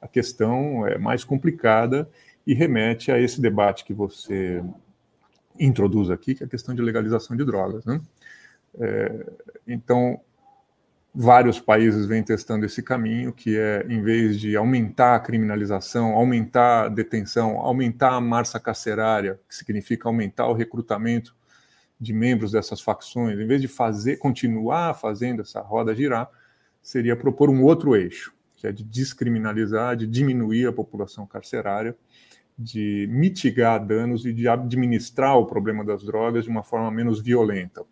[0.00, 2.08] A questão é mais complicada
[2.46, 4.62] e remete a esse debate que você
[5.58, 7.84] introduz aqui, que é a questão de legalização de drogas.
[7.86, 8.00] Né?
[8.78, 9.26] É,
[9.66, 10.20] então,
[11.14, 16.86] vários países vêm testando esse caminho, que é, em vez de aumentar a criminalização, aumentar
[16.86, 21.34] a detenção, aumentar a massa carcerária, que significa aumentar o recrutamento
[22.02, 26.28] de membros dessas facções, em vez de fazer, continuar fazendo essa roda girar,
[26.82, 31.96] seria propor um outro eixo, que é de descriminalizar, de diminuir a população carcerária,
[32.58, 37.84] de mitigar danos e de administrar o problema das drogas de uma forma menos violenta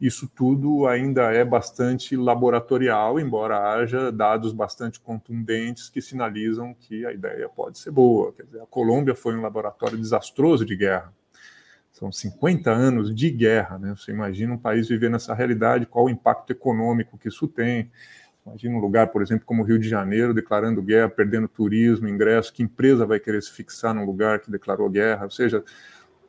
[0.00, 7.12] isso tudo ainda é bastante laboratorial, embora haja dados bastante contundentes que sinalizam que a
[7.12, 8.32] ideia pode ser boa.
[8.32, 11.12] Quer dizer, a Colômbia foi um laboratório desastroso de guerra.
[12.00, 13.94] São 50 anos de guerra, né?
[13.94, 17.90] Você imagina um país viver nessa realidade, qual o impacto econômico que isso tem.
[18.46, 22.54] Imagina um lugar, por exemplo, como o Rio de Janeiro, declarando guerra, perdendo turismo, ingresso,
[22.54, 25.24] que empresa vai querer se fixar num lugar que declarou guerra?
[25.24, 25.62] Ou seja,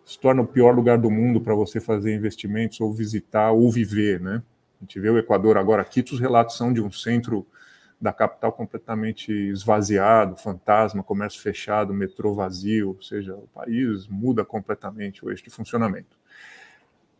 [0.03, 4.19] se torna o pior lugar do mundo para você fazer investimentos ou visitar ou viver,
[4.19, 4.43] né?
[4.81, 7.47] A gente vê o Equador agora aqui, os relatos são de um centro
[8.01, 15.23] da capital completamente esvaziado, fantasma, comércio fechado, metrô vazio, ou seja, o país muda completamente
[15.23, 16.17] o eixo de funcionamento.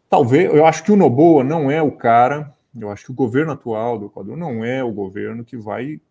[0.10, 3.52] Talvez, eu acho que o Noboa não é o cara, eu acho que o governo
[3.52, 6.02] atual do Equador não é o governo que vai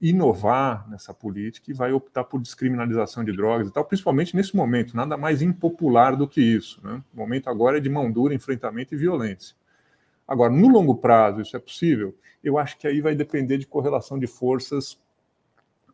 [0.00, 4.96] inovar nessa política e vai optar por descriminalização de drogas e tal, principalmente nesse momento,
[4.96, 6.80] nada mais impopular do que isso.
[6.82, 7.02] Né?
[7.14, 9.54] O momento agora é de mão dura, enfrentamento e violência.
[10.32, 12.16] Agora, no longo prazo, isso é possível?
[12.42, 14.94] Eu acho que aí vai depender de correlação de forças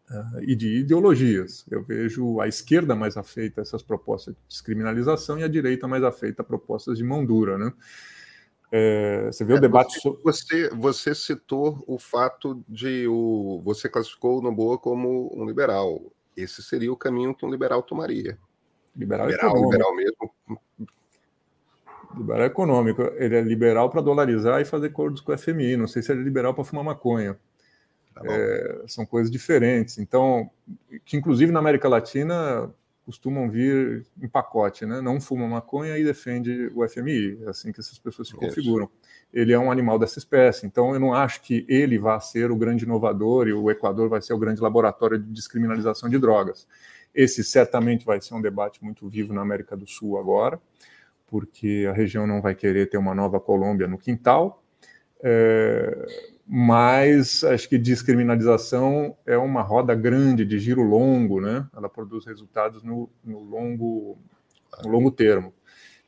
[0.09, 1.66] uh, e de ideologias.
[1.68, 6.05] Eu vejo a esquerda mais afeita a essas propostas de descriminalização e a direita mais
[6.05, 7.59] afeita a propostas de mão dura.
[7.59, 7.72] Né?
[8.70, 10.22] É, você vê é, o debate você, sobre...
[10.22, 16.01] você, você citou o fato de o, você classificou o Noboa como um liberal.
[16.37, 18.38] Esse seria o caminho que um liberal tomaria.
[18.94, 20.31] Liberal, liberal, liberal mesmo.
[22.18, 23.02] Liberal econômico.
[23.16, 25.76] Ele é liberal para dolarizar e fazer acordos com o FMI.
[25.76, 27.38] Não sei se ele é liberal para fumar maconha.
[28.14, 29.98] Tá é, são coisas diferentes.
[29.98, 30.50] Então,
[31.04, 32.72] que inclusive na América Latina
[33.09, 35.00] costumam vir em pacote, né?
[35.00, 38.44] Não fuma maconha e defende o FMI, é assim que essas pessoas se Isso.
[38.44, 38.90] configuram.
[39.33, 42.57] Ele é um animal dessa espécie, então eu não acho que ele vá ser o
[42.57, 46.68] grande inovador e o Equador vai ser o grande laboratório de descriminalização de drogas.
[47.14, 50.61] Esse certamente vai ser um debate muito vivo na América do Sul agora,
[51.28, 54.62] porque a região não vai querer ter uma nova Colômbia no quintal.
[55.22, 56.06] É
[56.50, 61.66] mas acho que descriminalização é uma roda grande de giro longo, né?
[61.76, 64.18] Ela produz resultados no, no longo,
[64.82, 65.52] no longo termo.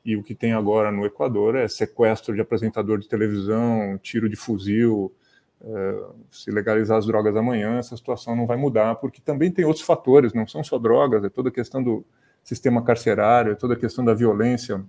[0.03, 4.37] E o que tem agora no Equador é sequestro de apresentador de televisão, tiro de
[4.37, 5.15] fuzil.
[5.63, 9.85] É, se legalizar as drogas amanhã, essa situação não vai mudar, porque também tem outros
[9.85, 12.03] fatores, não são só drogas, é toda a questão do
[12.43, 14.83] sistema carcerário, é toda a questão da violência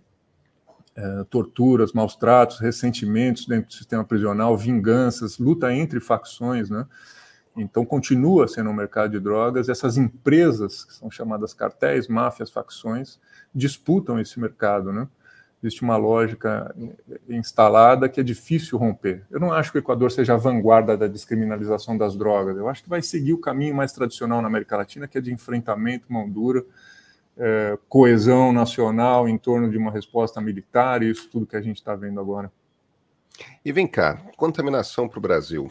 [0.96, 6.86] é, torturas, maus tratos, ressentimentos dentro do sistema prisional, vinganças, luta entre facções, né?
[7.56, 9.68] Então, continua sendo um mercado de drogas.
[9.68, 13.20] Essas empresas, que são chamadas cartéis, máfias, facções,
[13.54, 15.08] disputam esse mercado, né?
[15.64, 16.74] Existe uma lógica
[17.30, 19.24] instalada que é difícil romper.
[19.30, 22.58] Eu não acho que o Equador seja a vanguarda da descriminalização das drogas.
[22.58, 25.32] Eu acho que vai seguir o caminho mais tradicional na América Latina, que é de
[25.32, 26.66] enfrentamento, mão dura,
[27.38, 31.96] é, coesão nacional em torno de uma resposta militar, isso tudo que a gente está
[31.96, 32.52] vendo agora.
[33.64, 35.70] E vem cá, contaminação para o Brasil.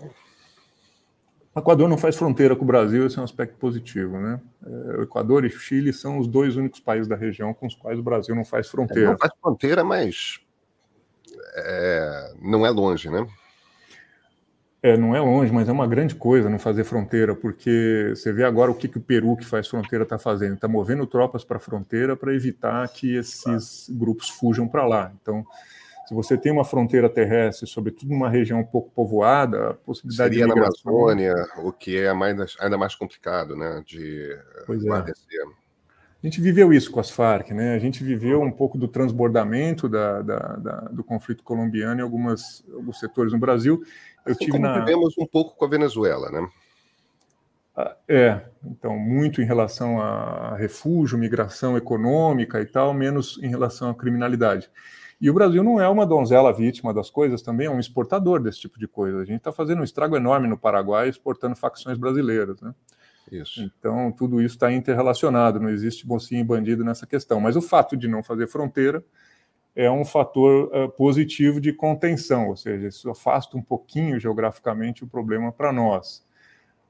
[1.55, 4.41] O Equador não faz fronteira com o Brasil, esse é um aspecto positivo, né?
[4.65, 7.75] É, o Equador e o Chile são os dois únicos países da região com os
[7.75, 9.11] quais o Brasil não faz fronteira.
[9.11, 10.41] Não faz fronteira, mas
[11.57, 13.27] é, não é longe, né?
[14.83, 18.45] É, não é longe, mas é uma grande coisa não fazer fronteira, porque você vê
[18.45, 20.55] agora o que, que o Peru, que faz fronteira, está fazendo.
[20.55, 25.13] Está movendo tropas para a fronteira para evitar que esses grupos fujam para lá.
[25.21, 25.45] Então,
[26.11, 30.55] se você tem uma fronteira terrestre, sobretudo numa região pouco povoada, a possibilidade Seria de
[30.55, 30.93] migração...
[30.93, 34.91] na Amazônia, o que é mais, ainda mais complicado, né, de pois é.
[36.23, 37.75] A gente viveu isso com as Farc, né?
[37.75, 42.63] A gente viveu um pouco do transbordamento da, da, da, do conflito colombiano em algumas,
[42.75, 43.83] alguns setores no Brasil.
[44.25, 44.79] Eu assim tive como na...
[44.81, 46.49] vivemos um pouco com a Venezuela, né?
[47.77, 53.91] Ah, é, então, muito em relação a refúgio, migração econômica e tal, menos em relação
[53.91, 54.71] à criminalidade.
[55.21, 58.61] E o Brasil não é uma donzela vítima das coisas, também é um exportador desse
[58.61, 59.19] tipo de coisa.
[59.19, 62.75] A gente está fazendo um estrago enorme no Paraguai exportando facções brasileiras, né?
[63.31, 63.63] Isso.
[63.63, 67.39] Então, tudo isso está interrelacionado, não existe mocinho e bandido nessa questão.
[67.39, 69.05] Mas o fato de não fazer fronteira
[69.81, 75.07] é um fator uh, positivo de contenção, ou seja, isso afasta um pouquinho geograficamente o
[75.07, 76.23] problema para nós.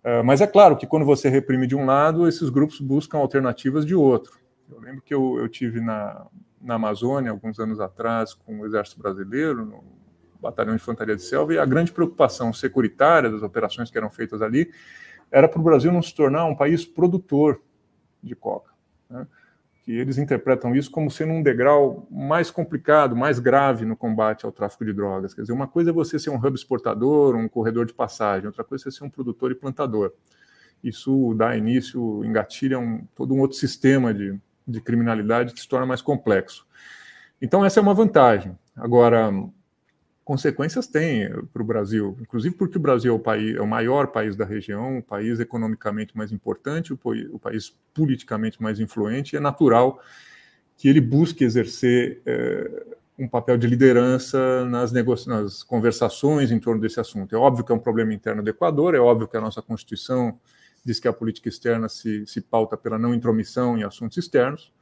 [0.03, 3.87] Uh, mas é claro que quando você reprime de um lado, esses grupos buscam alternativas
[3.87, 4.41] de outro.
[4.69, 6.27] Eu lembro que eu, eu tive na,
[6.61, 9.85] na Amazônia, alguns anos atrás, com o Exército Brasileiro, no
[10.41, 14.43] Batalhão de Infantaria de Selva, e a grande preocupação securitária das operações que eram feitas
[14.43, 14.69] ali
[15.31, 17.63] era para o Brasil não se tornar um país produtor
[18.21, 18.73] de coca.
[19.09, 19.25] Né?
[19.91, 24.53] Que eles interpretam isso como sendo um degrau mais complicado, mais grave no combate ao
[24.53, 25.35] tráfico de drogas.
[25.35, 28.63] Quer dizer, uma coisa é você ser um hub exportador, um corredor de passagem, outra
[28.63, 30.13] coisa é ser um produtor e plantador.
[30.85, 35.87] Isso dá início, engatilha um, todo um outro sistema de, de criminalidade que se torna
[35.87, 36.65] mais complexo.
[37.43, 38.57] Então, essa é uma vantagem.
[38.77, 39.33] Agora,
[40.31, 44.07] consequências tem para o Brasil, inclusive porque o Brasil é o, país, é o maior
[44.07, 46.99] país da região, o país economicamente mais importante, o,
[47.33, 50.01] o país politicamente mais influente, é natural
[50.77, 52.85] que ele busque exercer é,
[53.19, 54.93] um papel de liderança nas,
[55.27, 57.35] nas conversações em torno desse assunto.
[57.35, 60.39] É óbvio que é um problema interno do Equador, é óbvio que a nossa Constituição
[60.85, 64.73] diz que a política externa se, se pauta pela não intromissão em assuntos externos,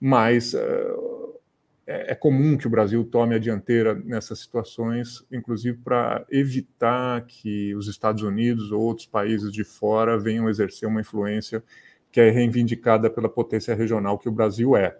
[0.00, 1.40] mas uh,
[1.86, 7.74] é, é, comum que o Brasil tome a dianteira nessas situações, inclusive para evitar que
[7.74, 11.62] os Estados Unidos ou outros países de fora venham exercer uma influência
[12.10, 14.96] que é reivindicada pela potência regional que o Brasil é.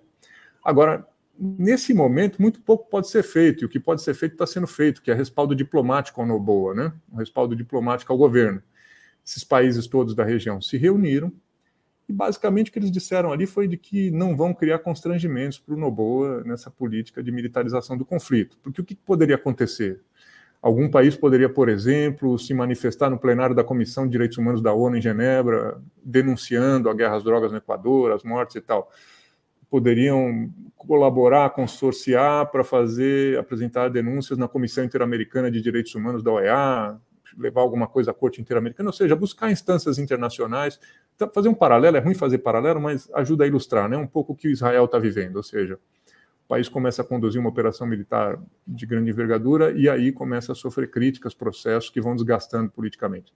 [0.64, 1.06] Agora,
[1.38, 4.66] nesse momento, muito pouco pode ser feito, e o que pode ser feito está sendo
[4.66, 6.92] feito, que é respaldo diplomático ao Noboa, né?
[7.16, 8.62] respaldo diplomático ao governo.
[9.24, 11.32] Esses países todos da região se reuniram
[12.12, 15.74] e basicamente o que eles disseram ali foi de que não vão criar constrangimentos para
[15.74, 18.58] o Noboa nessa política de militarização do conflito.
[18.62, 20.02] Porque o que poderia acontecer?
[20.60, 24.74] Algum país poderia, por exemplo, se manifestar no plenário da Comissão de Direitos Humanos da
[24.74, 28.90] ONU em Genebra, denunciando a guerra às drogas no Equador, as mortes e tal.
[29.70, 37.00] Poderiam colaborar, consorciar para fazer, apresentar denúncias na Comissão Interamericana de Direitos Humanos da OEA,
[37.38, 40.78] levar alguma coisa à Corte Interamericana, ou seja, buscar instâncias internacionais.
[41.14, 44.32] Então, fazer um paralelo, é ruim fazer paralelo, mas ajuda a ilustrar né, um pouco
[44.32, 45.78] o que o Israel está vivendo, ou seja,
[46.52, 48.38] país começa a conduzir uma operação militar
[48.68, 53.32] de grande envergadura e aí começa a sofrer críticas, processos que vão desgastando politicamente.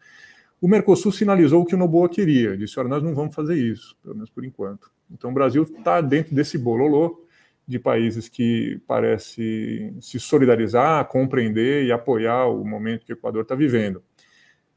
[0.60, 3.96] O Mercosul sinalizou o que o Noboa queria, disse: olha, nós não vamos fazer isso,
[4.02, 4.90] pelo menos por enquanto.
[5.10, 7.24] Então o Brasil está dentro desse bololô
[7.66, 13.54] de países que parece se solidarizar, compreender e apoiar o momento que o Equador está
[13.54, 14.02] vivendo.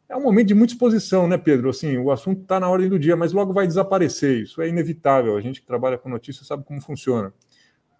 [0.09, 1.69] É um momento de muita exposição, né, Pedro?
[1.69, 4.41] Assim, o assunto está na ordem do dia, mas logo vai desaparecer.
[4.41, 5.37] Isso é inevitável.
[5.37, 7.31] A gente que trabalha com notícias sabe como funciona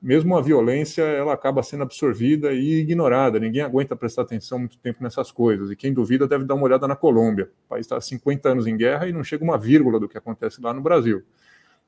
[0.02, 3.40] mesmo a violência ela acaba sendo absorvida e ignorada.
[3.40, 5.70] Ninguém aguenta prestar atenção muito tempo nessas coisas.
[5.72, 7.50] E quem duvida deve dar uma olhada na Colômbia.
[7.66, 10.18] O país está há 50 anos em guerra e não chega uma vírgula do que
[10.18, 11.24] acontece lá no Brasil.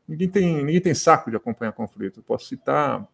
[0.08, 2.20] Ninguém tem, ninguém tem saco de acompanhar conflito.
[2.20, 3.08] Eu posso citar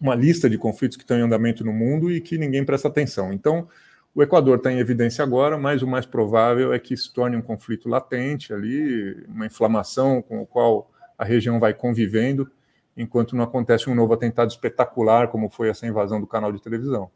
[0.00, 3.32] uma lista de conflitos que estão em andamento no mundo e que ninguém presta atenção.
[3.32, 3.68] Então,
[4.14, 7.42] o Equador está em evidência agora, mas o mais provável é que se torne um
[7.42, 12.50] conflito latente ali, uma inflamação com o qual a região vai convivendo
[12.96, 17.10] enquanto não acontece um novo atentado espetacular, como foi essa invasão do canal de televisão.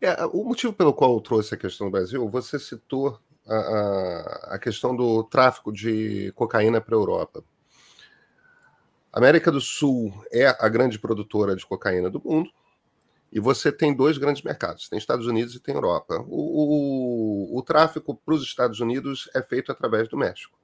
[0.00, 4.54] É, o motivo pelo qual eu trouxe a questão do Brasil, você citou a, a,
[4.54, 7.44] a questão do tráfico de cocaína para a Europa.
[9.12, 12.50] A América do Sul é a grande produtora de cocaína do mundo,
[13.34, 16.24] e você tem dois grandes mercados, tem Estados Unidos e tem Europa.
[16.28, 20.56] O, o, o tráfico para os Estados Unidos é feito através do México.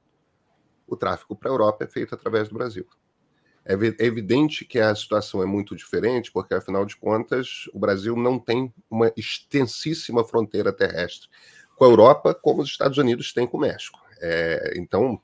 [0.86, 2.86] O tráfico para a Europa é feito através do Brasil.
[3.64, 8.14] É, é evidente que a situação é muito diferente, porque, afinal de contas, o Brasil
[8.14, 11.28] não tem uma extensíssima fronteira terrestre
[11.74, 14.00] com a Europa, como os Estados Unidos têm com o México.
[14.20, 15.20] É, então,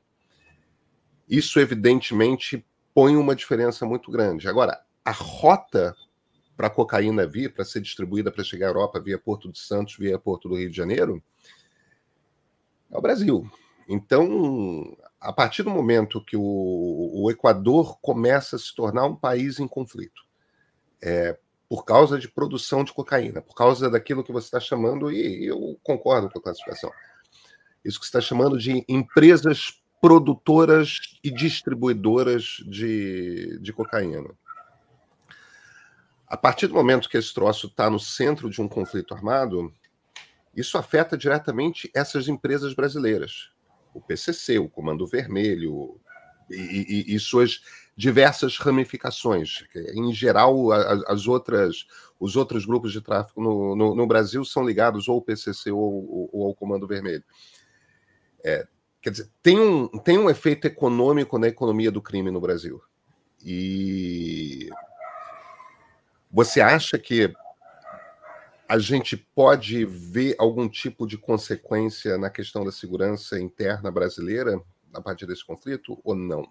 [1.29, 4.49] isso evidentemente põe uma diferença muito grande.
[4.49, 5.95] Agora, a rota
[6.57, 9.97] para a cocaína vir, para ser distribuída para chegar à Europa via Porto de Santos,
[9.97, 11.23] via Porto do Rio de Janeiro,
[12.91, 13.49] é o Brasil.
[13.89, 16.43] Então, a partir do momento que o,
[17.15, 20.23] o, Equador começa a se tornar um país em conflito,
[21.03, 21.39] é,
[21.69, 25.79] por causa de produção de cocaína, por causa daquilo que você está chamando, e eu
[25.83, 26.91] concordo com a classificação,
[27.85, 34.31] isso que você está chamando de empresas produtoras e distribuidoras de, de cocaína.
[36.27, 39.73] A partir do momento que esse troço está no centro de um conflito armado,
[40.55, 43.51] isso afeta diretamente essas empresas brasileiras
[43.97, 45.99] o PCC, o Comando Vermelho
[46.51, 47.63] e, e, e suas
[47.97, 49.65] diversas ramificações.
[49.95, 51.87] Em geral, as outras,
[52.21, 56.31] os outros grupos de tráfico no, no, no Brasil são ligados ou ao PCC ou,
[56.31, 57.25] ou ao Comando Vermelho.
[58.45, 58.67] É,
[59.01, 62.83] quer dizer, tem um, tem um efeito econômico na economia do crime no Brasil.
[63.43, 64.69] E
[66.31, 67.33] você acha que
[68.69, 74.61] a gente pode ver algum tipo de consequência na questão da segurança interna brasileira
[74.93, 76.49] a partir desse conflito ou não?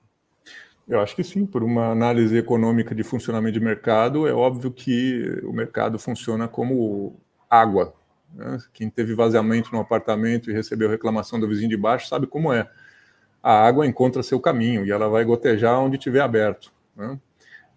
[0.87, 5.41] Eu acho que sim, por uma análise econômica de funcionamento de mercado, é óbvio que
[5.43, 7.19] o mercado funciona como
[7.49, 7.93] água.
[8.33, 8.59] Né?
[8.71, 12.69] Quem teve vazamento no apartamento e recebeu reclamação do vizinho de baixo sabe como é.
[13.41, 16.71] A água encontra seu caminho e ela vai gotejar onde tiver aberto.
[16.95, 17.19] Né?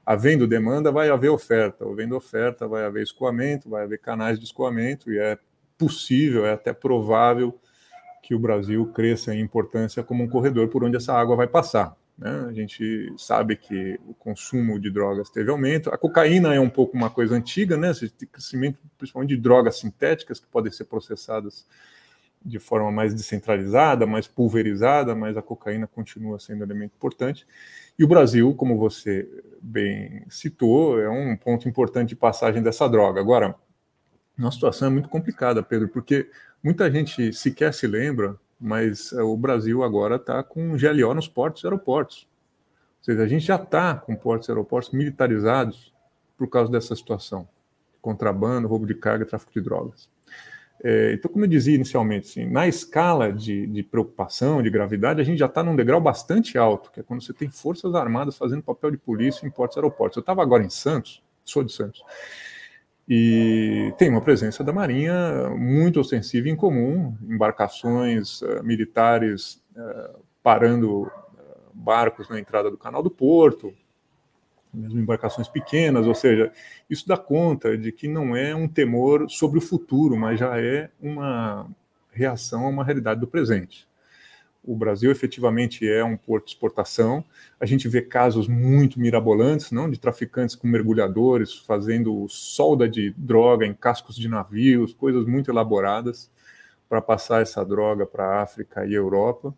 [0.09, 1.85] Havendo demanda, vai haver oferta.
[1.85, 5.37] Havendo oferta, vai haver escoamento, vai haver canais de escoamento, e é
[5.77, 7.61] possível, é até provável
[8.23, 11.95] que o Brasil cresça em importância como um corredor por onde essa água vai passar.
[12.17, 12.47] Né?
[12.49, 15.91] A gente sabe que o consumo de drogas teve aumento.
[15.91, 17.93] A cocaína é um pouco uma coisa antiga, né?
[18.17, 21.67] Tem crescimento principalmente de drogas sintéticas que podem ser processadas
[22.45, 27.47] de forma mais descentralizada, mais pulverizada, mas a cocaína continua sendo um elemento importante.
[27.99, 29.29] E o Brasil, como você
[29.61, 33.21] bem citou, é um ponto importante de passagem dessa droga.
[33.21, 33.55] Agora,
[34.39, 36.31] a situação é muito complicada, Pedro, porque
[36.63, 41.67] muita gente sequer se lembra, mas o Brasil agora está com GLO nos portos e
[41.67, 42.29] aeroportos.
[42.99, 45.93] Ou seja, a gente já está com portos e aeroportos militarizados
[46.37, 47.49] por causa dessa situação.
[48.01, 50.09] Contrabando, roubo de carga, tráfico de drogas.
[50.83, 55.25] É, então, como eu dizia inicialmente, assim, na escala de, de, preocupação, de gravidade, a
[55.25, 58.63] gente já está num degrau bastante alto, que é quando você tem forças armadas fazendo
[58.63, 60.17] papel de polícia em portos e aeroportos.
[60.17, 62.03] Eu estava agora em Santos, sou de Santos,
[63.09, 71.03] e tem uma presença da Marinha muito ostensiva em comum, embarcações uh, militares uh, parando
[71.03, 71.11] uh,
[71.73, 73.73] barcos na entrada do canal do Porto,
[74.73, 76.53] mesmo embarcações pequenas, ou seja,
[76.89, 80.91] isso dá conta de que não é um temor sobre o futuro, mas já é
[81.01, 81.69] uma
[82.11, 83.89] reação a uma realidade do presente
[84.69, 87.25] o Brasil efetivamente é um porto de exportação.
[87.59, 93.65] A gente vê casos muito mirabolantes, não, de traficantes com mergulhadores fazendo solda de droga
[93.65, 96.31] em cascos de navios, coisas muito elaboradas
[96.87, 99.55] para passar essa droga para a África e Europa.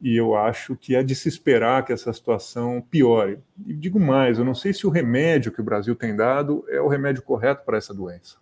[0.00, 3.38] E eu acho que é de se esperar que essa situação piore.
[3.66, 6.80] E digo mais, eu não sei se o remédio que o Brasil tem dado é
[6.80, 8.38] o remédio correto para essa doença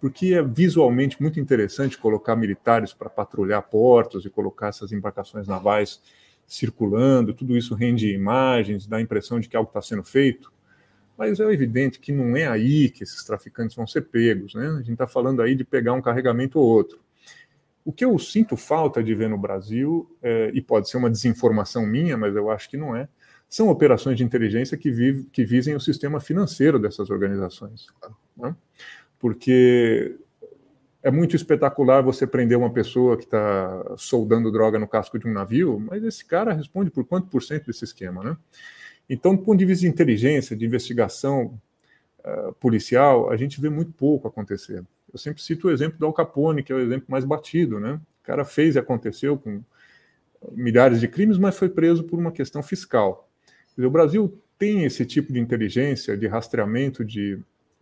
[0.00, 6.00] porque é visualmente muito interessante colocar militares para patrulhar portos e colocar essas embarcações navais
[6.46, 10.52] circulando, tudo isso rende imagens, dá a impressão de que algo está sendo feito,
[11.18, 14.68] mas é evidente que não é aí que esses traficantes vão ser pegos, né?
[14.68, 17.00] A gente está falando aí de pegar um carregamento ou outro.
[17.86, 21.86] O que eu sinto falta de ver no Brasil, é, e pode ser uma desinformação
[21.86, 23.08] minha, mas eu acho que não é,
[23.48, 27.86] são operações de inteligência que, vive, que visem o sistema financeiro dessas organizações.
[28.36, 28.54] Né?
[29.18, 30.16] porque
[31.02, 35.32] é muito espetacular você prender uma pessoa que está soldando droga no casco de um
[35.32, 38.36] navio, mas esse cara responde por quanto por cento desse esquema, né?
[39.08, 41.60] Então, do ponto de vista de inteligência, de investigação
[42.20, 44.84] uh, policial, a gente vê muito pouco acontecer.
[45.12, 48.00] Eu sempre cito o exemplo do Al Capone, que é o exemplo mais batido, né?
[48.22, 49.62] O cara fez e aconteceu com
[50.52, 53.28] milhares de crimes, mas foi preso por uma questão fiscal.
[53.78, 57.38] O Brasil tem esse tipo de inteligência, de rastreamento de,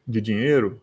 [0.07, 0.81] de dinheiro,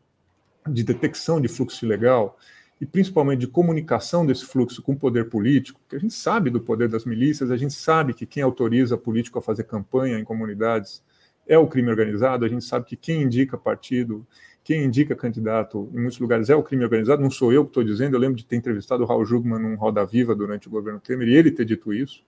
[0.68, 2.38] de detecção de fluxo ilegal
[2.80, 6.60] e principalmente de comunicação desse fluxo com o poder político, que a gente sabe do
[6.60, 11.04] poder das milícias, a gente sabe que quem autoriza político a fazer campanha em comunidades
[11.48, 14.26] é o crime organizado, a gente sabe que quem indica partido,
[14.64, 17.84] quem indica candidato em muitos lugares é o crime organizado, não sou eu que estou
[17.84, 21.00] dizendo, eu lembro de ter entrevistado o Raul Jugman num Roda Viva durante o governo
[21.00, 22.24] Temer e ele ter dito isso,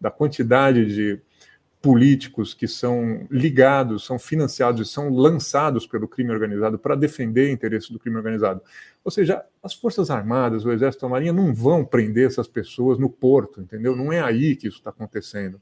[0.00, 1.20] da quantidade de
[1.84, 7.90] políticos que são ligados, são financiados e são lançados pelo crime organizado para defender interesses
[7.90, 8.62] do crime organizado.
[9.04, 13.10] Ou seja, as Forças Armadas, o Exército, a Marinha não vão prender essas pessoas no
[13.10, 13.94] porto, entendeu?
[13.94, 15.60] Não é aí que isso está acontecendo.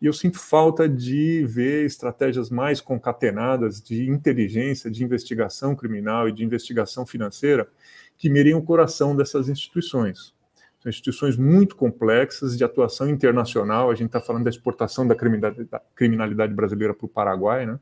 [0.00, 6.32] E eu sinto falta de ver estratégias mais concatenadas de inteligência, de investigação criminal e
[6.32, 7.68] de investigação financeira
[8.16, 10.32] que mirem o coração dessas instituições.
[10.80, 13.90] São instituições muito complexas de atuação internacional.
[13.90, 17.80] A gente está falando da exportação da criminalidade, brasileira para o Paraguai, né?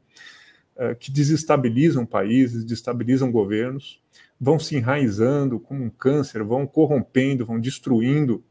[0.79, 4.03] Eh, que desestabilizam países, desestabilizam governos,
[4.41, 8.43] vão se enraizando como um câncer, vão corrompendo, vão destruindo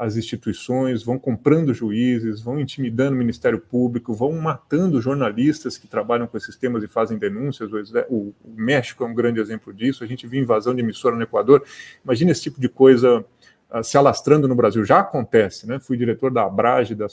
[0.00, 6.26] as instituições, vão comprando juízes, vão intimidando o Ministério Público, vão matando jornalistas que trabalham
[6.26, 7.70] com esses temas e fazem denúncias.
[8.08, 10.02] O, México é um grande exemplo disso.
[10.02, 11.62] A gente viu invasão de emissora no Equador.
[12.02, 13.22] Imagina esse tipo de coisa
[13.70, 14.82] ah, se alastrando no Brasil.
[14.86, 15.78] Já acontece, né?
[15.78, 17.06] Fui diretor da Abrage, da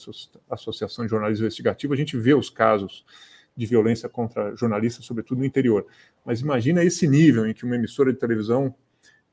[0.50, 3.04] Associação de Jornalismo Investigativo, a gente vê os casos
[3.54, 5.86] de violência contra jornalistas, sobretudo no interior.
[6.24, 8.74] Mas imagina esse nível em que uma emissora de televisão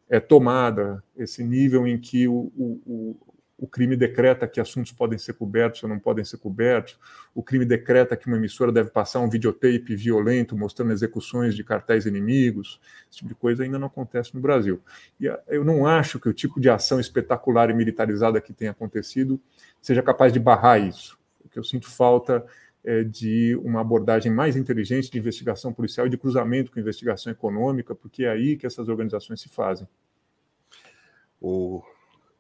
[0.09, 3.17] é tomada, esse nível em que o, o,
[3.65, 6.99] o crime decreta que assuntos podem ser cobertos ou não podem ser cobertos,
[7.35, 12.05] o crime decreta que uma emissora deve passar um videotape violento mostrando execuções de cartéis
[12.05, 14.83] inimigos, esse tipo de coisa ainda não acontece no Brasil.
[15.19, 18.69] E ah, eu não acho que o tipo de ação espetacular e militarizada que tem
[18.69, 19.41] acontecido
[19.81, 21.19] seja capaz de barrar isso.
[21.43, 22.45] O que eu sinto falta
[22.85, 27.95] é de uma abordagem mais inteligente de investigação policial e de cruzamento com investigação econômica,
[27.95, 29.89] porque é aí que essas organizações se fazem.
[31.41, 31.83] O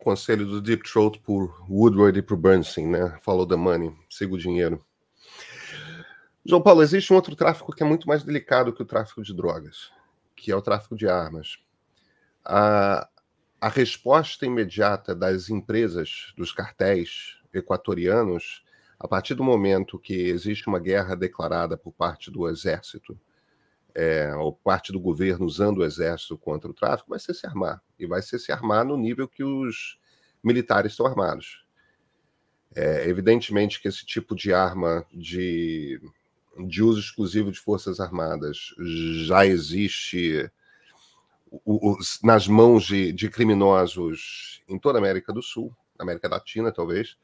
[0.05, 3.19] conselho do Deep Throat por Woodward e por Bernstein, né?
[3.23, 4.85] Follow the money, siga o dinheiro.
[6.45, 9.35] João Paulo, existe um outro tráfico que é muito mais delicado que o tráfico de
[9.35, 9.91] drogas,
[10.37, 11.59] que é o tráfico de armas.
[12.45, 13.09] A,
[13.59, 18.63] a resposta imediata das empresas, dos cartéis equatorianos,
[19.01, 23.19] a partir do momento que existe uma guerra declarada por parte do exército,
[23.95, 27.81] é, ou parte do governo usando o exército contra o tráfico, vai ser se armar.
[27.99, 29.99] E vai ser se armar no nível que os
[30.43, 31.65] militares estão armados.
[32.75, 36.01] É, evidentemente que esse tipo de arma de,
[36.67, 38.75] de uso exclusivo de forças armadas
[39.27, 40.51] já existe
[42.21, 47.17] nas mãos de, de criminosos em toda a América do Sul, América Latina, talvez.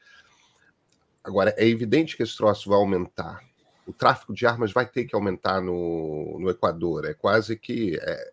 [1.21, 3.50] Agora, é evidente que esse troço vai aumentar
[3.91, 7.05] o tráfico de armas vai ter que aumentar no, no Equador.
[7.05, 8.31] É quase que é,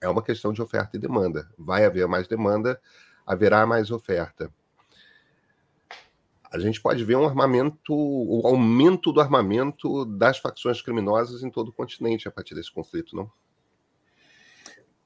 [0.00, 1.50] é uma questão de oferta e demanda.
[1.58, 2.80] Vai haver mais demanda,
[3.26, 4.48] haverá mais oferta.
[6.52, 11.68] A gente pode ver um armamento, o aumento do armamento das facções criminosas em todo
[11.68, 13.30] o continente a partir desse conflito, não?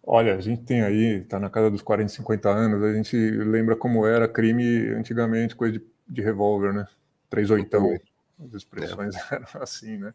[0.02, 3.74] Olha, a gente tem aí, está na casa dos 40, 50 anos, a gente lembra
[3.76, 6.86] como era crime antigamente, coisa de, de revólver, né?
[7.30, 7.96] Três oitão,
[8.44, 9.20] as expressões é.
[9.36, 10.12] eram assim, né?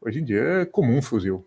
[0.00, 1.46] Hoje em dia é comum fuzil.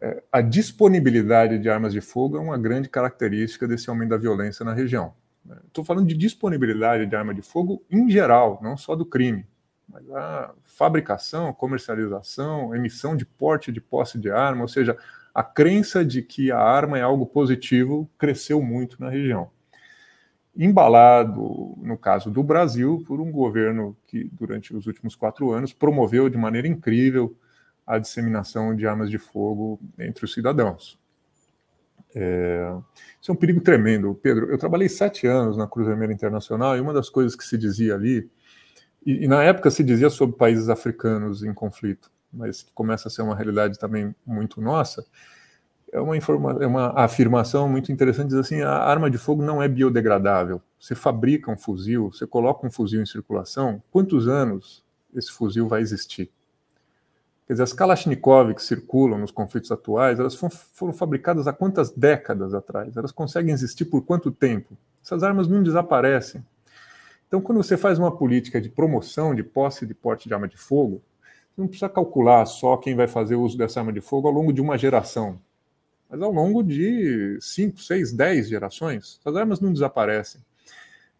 [0.00, 4.64] É, a disponibilidade de armas de fogo é uma grande característica desse aumento da violência
[4.64, 5.14] na região.
[5.66, 9.46] Estou falando de disponibilidade de arma de fogo em geral, não só do crime,
[9.86, 14.96] mas a fabricação, comercialização, emissão de porte de posse de arma, ou seja,
[15.34, 19.50] a crença de que a arma é algo positivo cresceu muito na região.
[20.56, 26.28] Embalado, no caso do Brasil, por um governo que, durante os últimos quatro anos, promoveu
[26.28, 27.36] de maneira incrível
[27.86, 30.98] a disseminação de armas de fogo entre os cidadãos.
[32.14, 32.72] É,
[33.20, 34.14] isso é um perigo tremendo.
[34.22, 37.58] Pedro, eu trabalhei sete anos na Cruz Vermelha Internacional e uma das coisas que se
[37.58, 38.30] dizia ali,
[39.04, 43.10] e, e na época se dizia sobre países africanos em conflito, mas que começa a
[43.10, 45.04] ser uma realidade também muito nossa,
[45.94, 49.62] é uma, informa é uma afirmação muito interessante, diz assim, a arma de fogo não
[49.62, 50.60] é biodegradável.
[50.78, 54.82] Você fabrica um fuzil, você coloca um fuzil em circulação, quantos anos
[55.14, 56.32] esse fuzil vai existir?
[57.46, 61.92] Quer dizer, as Kalashnikov que circulam nos conflitos atuais, elas foram, foram fabricadas há quantas
[61.92, 62.96] décadas atrás?
[62.96, 64.76] Elas conseguem existir por quanto tempo?
[65.00, 66.44] Essas armas não desaparecem.
[67.28, 70.56] Então, quando você faz uma política de promoção de posse de porte de arma de
[70.56, 71.00] fogo,
[71.56, 74.60] não precisa calcular só quem vai fazer uso dessa arma de fogo ao longo de
[74.60, 75.38] uma geração,
[76.08, 79.20] mas ao longo de 5, 6, 10 gerações.
[79.24, 80.40] As armas não desaparecem.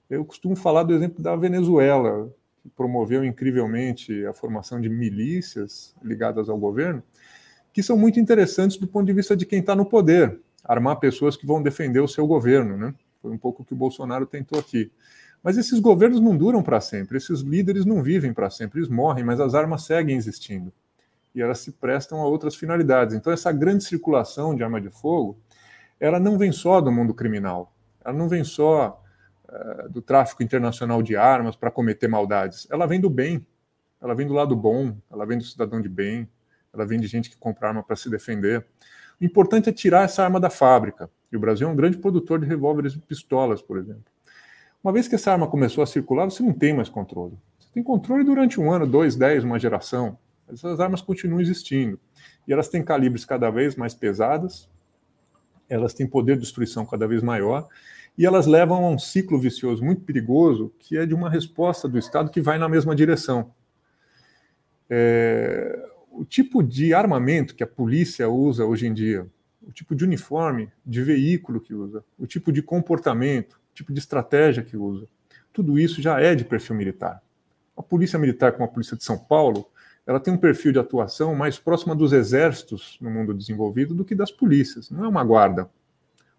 [0.09, 2.31] Eu costumo falar do exemplo da Venezuela,
[2.63, 7.03] que promoveu incrivelmente a formação de milícias ligadas ao governo,
[7.73, 11.37] que são muito interessantes do ponto de vista de quem está no poder, armar pessoas
[11.37, 12.77] que vão defender o seu governo.
[12.77, 12.95] Né?
[13.21, 14.91] Foi um pouco o que o Bolsonaro tentou aqui.
[15.43, 19.25] Mas esses governos não duram para sempre, esses líderes não vivem para sempre, eles morrem,
[19.25, 20.73] mas as armas seguem existindo.
[21.35, 23.15] E elas se prestam a outras finalidades.
[23.15, 25.39] Então, essa grande circulação de arma de fogo,
[25.99, 27.75] ela não vem só do mundo criminal,
[28.05, 29.03] ela não vem só
[29.49, 33.47] uh, do tráfico internacional de armas para cometer maldades, ela vem do bem,
[34.01, 36.29] ela vem do lado bom, ela vem do cidadão de bem,
[36.73, 38.67] ela vem de gente que compra arma para se defender.
[39.21, 41.09] O importante é tirar essa arma da fábrica.
[41.31, 44.05] E o Brasil é um grande produtor de revólveres e pistolas, por exemplo.
[44.83, 47.39] Uma vez que essa arma começou a circular, você não tem mais controle.
[47.59, 50.19] Você tem controle durante um ano, dois, dez, uma geração.
[50.49, 51.99] Essas armas continuam existindo.
[52.47, 54.69] E elas têm calibres cada vez mais pesadas,
[55.69, 57.69] elas têm poder de destruição cada vez maior,
[58.17, 61.99] e elas levam a um ciclo vicioso muito perigoso, que é de uma resposta do
[61.99, 63.53] Estado que vai na mesma direção.
[64.89, 69.27] É, o tipo de armamento que a polícia usa hoje em dia,
[69.63, 74.63] o tipo de uniforme, de veículo que usa, o tipo de comportamento, tipo de estratégia
[74.63, 75.09] que usa.
[75.53, 77.23] Tudo isso já é de perfil militar.
[77.77, 79.67] A polícia militar, como a polícia de São Paulo,
[80.07, 84.15] ela tem um perfil de atuação mais próxima dos exércitos no mundo desenvolvido do que
[84.15, 84.91] das polícias.
[84.91, 85.71] Não é uma guarda.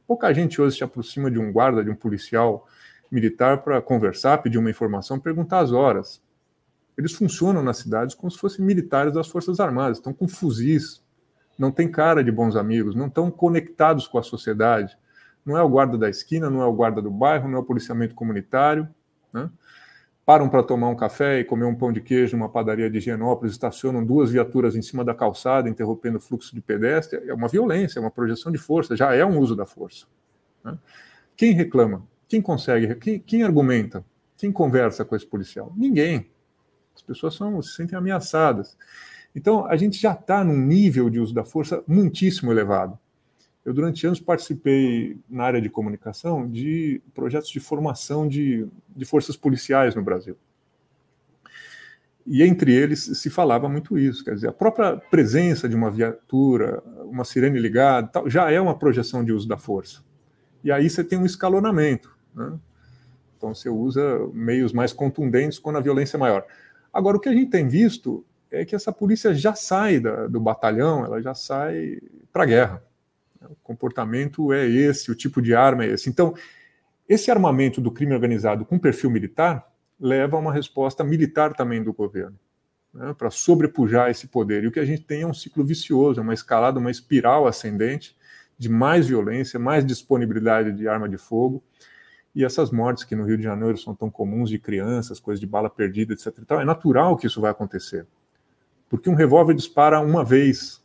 [0.08, 2.68] Pouca gente hoje se aproxima de um guarda, de um policial
[3.12, 6.22] militar para conversar, pedir uma informação, perguntar as horas.
[6.98, 11.04] Eles funcionam nas cidades como se fossem militares das Forças Armadas, estão com fuzis,
[11.58, 14.98] não têm cara de bons amigos, não estão conectados com a sociedade,
[15.46, 17.66] não é o guarda da esquina, não é o guarda do bairro, não é o
[17.66, 18.88] policiamento comunitário.
[19.32, 19.50] Né?
[20.26, 23.54] Param para tomar um café e comer um pão de queijo numa padaria de Higienópolis,
[23.54, 27.30] estacionam duas viaturas em cima da calçada, interrompendo o fluxo de pedestre.
[27.30, 30.08] É uma violência, é uma projeção de força, já é um uso da força.
[30.64, 30.76] Né?
[31.38, 32.04] Quem reclama?
[32.28, 32.96] Quem consegue?
[32.96, 34.04] Quem, quem argumenta?
[34.36, 35.72] Quem conversa com esse policial?
[35.78, 36.28] Ninguém.
[36.96, 38.76] As pessoas são, se sentem ameaçadas.
[39.36, 42.98] Então, a gente já está num nível de uso da força muitíssimo elevado.
[43.66, 49.36] Eu, durante anos, participei na área de comunicação de projetos de formação de, de forças
[49.36, 50.38] policiais no Brasil.
[52.28, 56.82] E entre eles se falava muito isso, quer dizer, a própria presença de uma viatura,
[57.06, 60.04] uma sirene ligada, tal, já é uma projeção de uso da força.
[60.64, 62.16] E aí você tem um escalonamento.
[62.36, 62.54] Né?
[63.38, 66.46] Então você usa meios mais contundentes quando a violência é maior.
[66.92, 70.40] Agora, o que a gente tem visto é que essa polícia já sai da, do
[70.40, 72.00] batalhão, ela já sai
[72.32, 72.84] para a guerra.
[73.50, 76.10] O comportamento é esse, o tipo de arma é esse.
[76.10, 76.34] Então,
[77.08, 81.94] esse armamento do crime organizado com perfil militar leva a uma resposta militar também do
[81.94, 82.38] governo,
[82.94, 84.64] né, para sobrepujar esse poder.
[84.64, 87.48] E o que a gente tem é um ciclo vicioso, é uma escalada, uma espiral
[87.48, 88.16] ascendente
[88.58, 91.64] de mais violência, mais disponibilidade de arma de fogo.
[92.34, 95.48] E essas mortes que no Rio de Janeiro são tão comuns de crianças, coisas de
[95.48, 96.34] bala perdida, etc.
[96.52, 98.06] é natural que isso vai acontecer.
[98.90, 100.84] Porque um revólver dispara uma vez,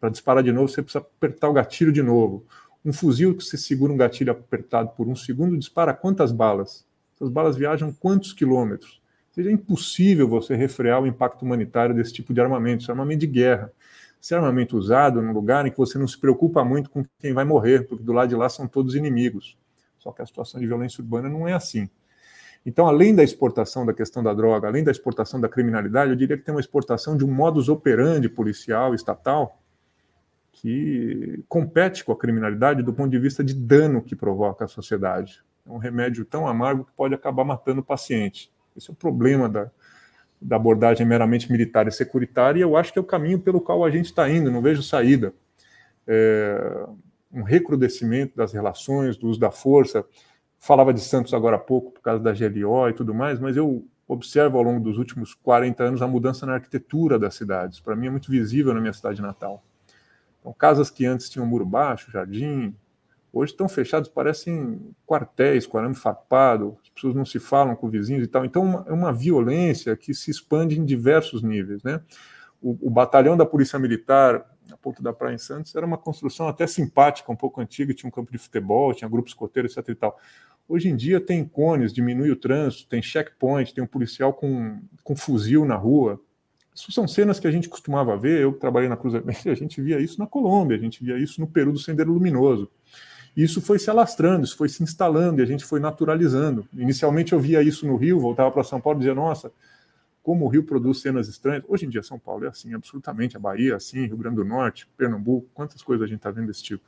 [0.00, 2.44] para disparar de novo, você precisa apertar o gatilho de novo.
[2.84, 6.86] Um fuzil que você segura um gatilho apertado por um segundo dispara quantas balas?
[7.14, 9.00] Essas balas viajam quantos quilômetros?
[9.32, 12.82] Seja, é impossível você refrear o impacto humanitário desse tipo de armamento.
[12.82, 13.72] Isso é armamento de guerra.
[14.20, 17.44] ser armamento usado num lugar em que você não se preocupa muito com quem vai
[17.44, 19.58] morrer, porque do lado de lá são todos inimigos.
[19.98, 21.88] Só que a situação de violência urbana não é assim.
[22.64, 26.36] Então, além da exportação da questão da droga, além da exportação da criminalidade, eu diria
[26.36, 29.60] que tem uma exportação de um modus operandi policial, estatal,
[30.56, 35.42] que compete com a criminalidade do ponto de vista de dano que provoca à sociedade.
[35.66, 38.50] É um remédio tão amargo que pode acabar matando o paciente.
[38.74, 39.70] Esse é o problema da,
[40.40, 43.84] da abordagem meramente militar e securitária, e eu acho que é o caminho pelo qual
[43.84, 45.34] a gente está indo, não vejo saída.
[46.06, 46.86] É,
[47.30, 50.06] um recrudescimento das relações, do uso da força.
[50.58, 53.84] Falava de Santos agora há pouco, por causa da GLO e tudo mais, mas eu
[54.08, 57.78] observo ao longo dos últimos 40 anos a mudança na arquitetura das cidades.
[57.78, 59.62] Para mim é muito visível na minha cidade natal.
[60.46, 62.72] Então, casas que antes tinham muro baixo, jardim,
[63.32, 68.22] hoje estão fechados, parecem quartéis com arame farpado, as pessoas não se falam com vizinhos
[68.22, 68.44] e tal.
[68.44, 71.82] Então, é uma violência que se expande em diversos níveis.
[71.82, 72.00] Né?
[72.62, 76.46] O, o, batalhão da Polícia Militar, na Ponta da Praia em Santos, era uma construção
[76.46, 79.88] até simpática, um pouco antiga, tinha um campo de futebol, tinha grupos escoteiros, etc.
[79.88, 80.16] E tal.
[80.68, 85.16] Hoje em dia tem cones, diminui o trânsito, tem checkpoint, tem um policial com, com
[85.16, 86.20] fuzil na rua.
[86.76, 88.42] Isso são cenas que a gente costumava ver.
[88.42, 91.40] Eu trabalhei na Cruz Vermelha, a gente via isso na Colômbia, a gente via isso
[91.40, 92.70] no Peru do Sendero Luminoso.
[93.34, 96.68] Isso foi se alastrando, isso foi se instalando e a gente foi naturalizando.
[96.74, 99.50] Inicialmente eu via isso no Rio, voltava para São Paulo e dizia: nossa,
[100.22, 101.64] como o Rio produz cenas estranhas.
[101.66, 103.36] Hoje em dia, São Paulo é assim, absolutamente.
[103.36, 106.48] A Bahia é assim, Rio Grande do Norte, Pernambuco, quantas coisas a gente está vendo
[106.48, 106.84] desse tipo.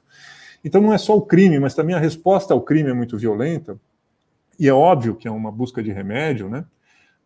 [0.63, 3.79] Então não é só o crime, mas também a resposta ao crime é muito violenta.
[4.59, 6.65] E é óbvio que é uma busca de remédio, né?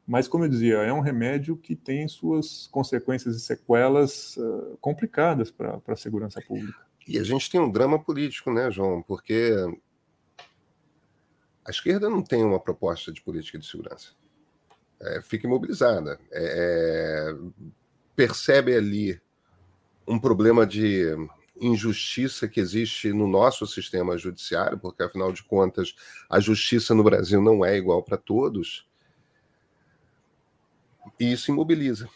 [0.07, 5.51] Mas, como eu dizia, é um remédio que tem suas consequências e sequelas uh, complicadas
[5.51, 6.79] para a segurança pública.
[7.07, 9.03] E a gente tem um drama político, né, João?
[9.03, 9.55] Porque
[11.65, 14.09] a esquerda não tem uma proposta de política de segurança.
[15.01, 16.19] É, fica imobilizada.
[16.31, 17.37] É, é
[18.15, 19.21] percebe ali
[20.07, 21.07] um problema de
[21.61, 25.95] injustiça que existe no nosso sistema judiciário, porque afinal de contas
[26.29, 28.87] a justiça no Brasil não é igual para todos,
[31.19, 32.09] e isso imobiliza.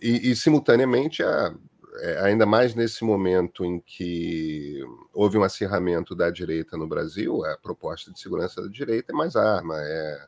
[0.00, 1.54] E, e simultaneamente a
[2.00, 4.80] é, ainda mais nesse momento em que
[5.12, 9.36] houve um acirramento da direita no Brasil, a proposta de segurança da direita é mais
[9.36, 10.26] arma, é,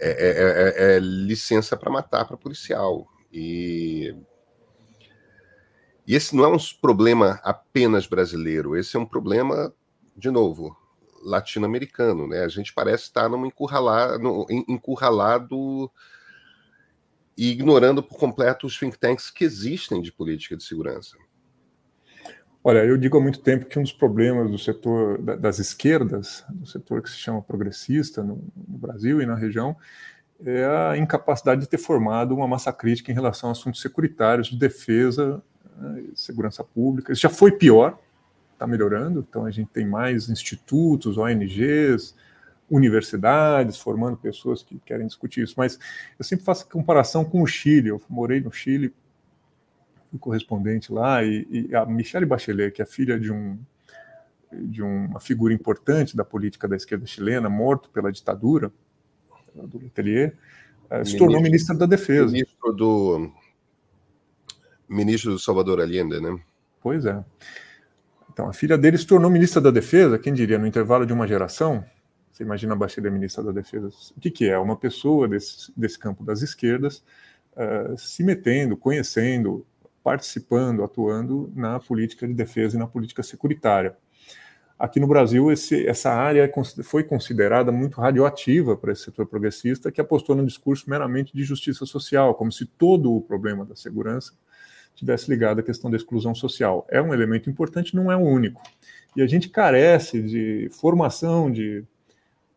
[0.00, 3.06] é, é, é licença para matar para policial.
[3.30, 4.16] E,
[6.06, 9.70] e esse não é um problema apenas brasileiro, esse é um problema,
[10.16, 10.74] de novo,
[11.22, 12.26] latino-americano.
[12.26, 12.42] Né?
[12.42, 15.90] A gente parece estar num encurralado, encurralado
[17.36, 21.16] e ignorando por completo os think tanks que existem de política de segurança.
[22.66, 26.66] Olha, eu digo há muito tempo que um dos problemas do setor das esquerdas, do
[26.66, 29.76] setor que se chama progressista no, Brasil e na região,
[30.42, 34.56] é a incapacidade de ter formado uma massa crítica em relação a assuntos securitários, de
[34.56, 35.42] defesa,
[35.76, 37.12] né, segurança pública.
[37.12, 37.98] Isso já foi pior,
[38.54, 42.14] está melhorando, então a gente tem mais institutos, ONGs,
[42.70, 45.54] universidades, formando pessoas que querem discutir isso.
[45.56, 45.78] Mas
[46.18, 47.88] eu sempre faço comparação com o Chile.
[47.88, 48.94] Eu morei no Chile,
[50.10, 53.58] fui correspondente lá, e, e a Michelle Bachelet, que é filha de um
[54.56, 58.72] de uma figura importante da política da esquerda chilena, morto pela ditadura
[59.52, 60.36] do Letelier,
[60.90, 62.30] eh, se tornou ministra da Defesa.
[62.30, 63.32] Ministro do
[64.88, 66.38] ministro do Salvador Allende, né?
[66.80, 67.24] Pois é.
[68.32, 71.26] Então, a filha dele se tornou ministra da Defesa, quem diria, no intervalo de uma
[71.26, 71.84] geração,
[72.34, 73.90] você imagina a Baixada Ministra da Defesa.
[74.16, 74.58] O que, que é?
[74.58, 77.04] Uma pessoa desse, desse campo das esquerdas
[77.52, 79.64] uh, se metendo, conhecendo,
[80.02, 83.96] participando, atuando na política de defesa e na política securitária.
[84.76, 89.92] Aqui no Brasil, esse, essa área é foi considerada muito radioativa para esse setor progressista,
[89.92, 94.32] que apostou num discurso meramente de justiça social, como se todo o problema da segurança
[94.96, 96.84] tivesse ligado à questão da exclusão social.
[96.90, 98.60] É um elemento importante, não é o único.
[99.14, 101.84] E a gente carece de formação de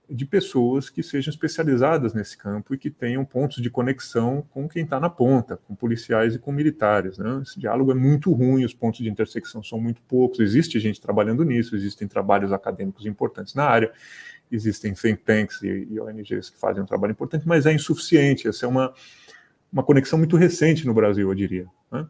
[0.10, 4.84] de pessoas que sejam especializadas nesse campo e que tenham pontos de conexão com quem
[4.84, 7.18] está na ponta, com policiais e com militares.
[7.18, 7.42] Né?
[7.42, 10.40] Esse diálogo é muito ruim, os pontos de intersecção são muito poucos.
[10.40, 13.92] Existe gente trabalhando nisso, existem trabalhos acadêmicos importantes na área,
[14.50, 18.48] existem think tanks e, e ONGs que fazem um trabalho importante, mas é insuficiente.
[18.48, 18.94] Essa é uma,
[19.72, 21.68] uma conexão muito recente no Brasil, eu diria.
[21.92, 22.08] Né?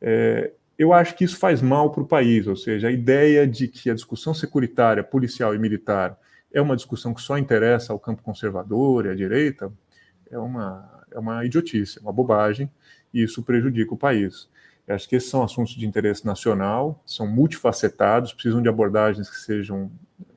[0.00, 3.66] É, eu acho que isso faz mal para o país, ou seja, a ideia de
[3.66, 6.16] que a discussão securitária, policial e militar
[6.52, 9.72] é uma discussão que só interessa ao campo conservador e à direita,
[10.30, 12.70] é uma, é uma idiotice, é uma bobagem,
[13.12, 14.48] e isso prejudica o país.
[14.86, 19.36] Eu acho que esses são assuntos de interesse nacional, são multifacetados, precisam de abordagens que
[19.36, 19.90] sejam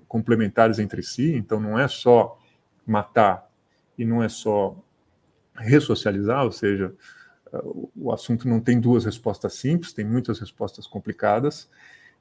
[0.08, 2.40] complementares entre si, então não é só
[2.86, 3.50] matar
[3.98, 4.78] e não é só
[5.56, 6.94] ressocializar, ou seja,
[7.96, 11.70] o assunto não tem duas respostas simples, tem muitas respostas complicadas,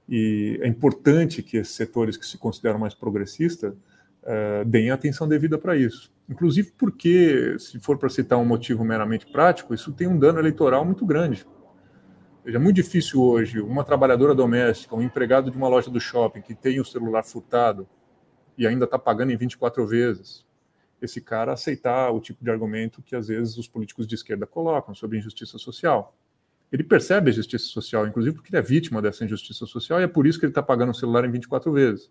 [0.08, 5.58] e é importante que esses setores que se consideram mais progressistas uh, deem atenção devida
[5.58, 6.12] para isso.
[6.28, 10.84] Inclusive porque, se for para citar um motivo meramente prático, isso tem um dano eleitoral
[10.84, 11.46] muito grande.
[12.44, 16.42] Veja, é muito difícil hoje uma trabalhadora doméstica, um empregado de uma loja do shopping
[16.42, 17.88] que tem o celular furtado
[18.56, 20.46] e ainda está pagando em 24 vezes,
[21.00, 24.94] esse cara aceitar o tipo de argumento que às vezes os políticos de esquerda colocam
[24.94, 26.14] sobre injustiça social.
[26.72, 30.08] Ele percebe a justiça social, inclusive porque ele é vítima dessa injustiça social e é
[30.08, 32.10] por isso que ele está pagando o celular em 24 vezes.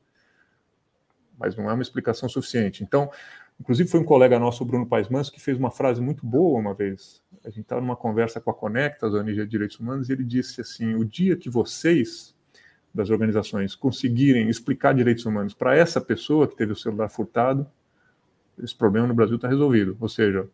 [1.37, 2.83] Mas não é uma explicação suficiente.
[2.83, 3.11] Então,
[3.59, 6.73] inclusive foi um colega nosso, Bruno Paes Manso, que fez uma frase muito boa uma
[6.73, 7.21] vez.
[7.43, 10.23] A gente estava numa conversa com a Conecta, a ONG de Direitos Humanos, e ele
[10.23, 12.33] disse assim: o dia que vocês
[12.93, 17.65] das organizações conseguirem explicar direitos humanos para essa pessoa que teve o celular furtado,
[18.61, 19.97] esse problema no Brasil está resolvido.
[19.99, 20.47] Ou seja,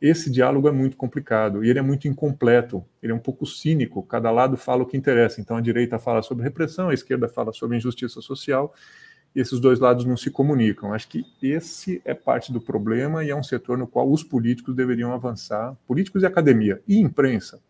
[0.00, 4.02] esse diálogo é muito complicado e ele é muito incompleto, ele é um pouco cínico,
[4.02, 5.40] cada lado fala o que interessa.
[5.40, 8.74] Então a direita fala sobre repressão, a esquerda fala sobre injustiça social,
[9.34, 10.92] e esses dois lados não se comunicam.
[10.92, 14.74] Acho que esse é parte do problema e é um setor no qual os políticos
[14.74, 17.60] deveriam avançar, políticos e academia e imprensa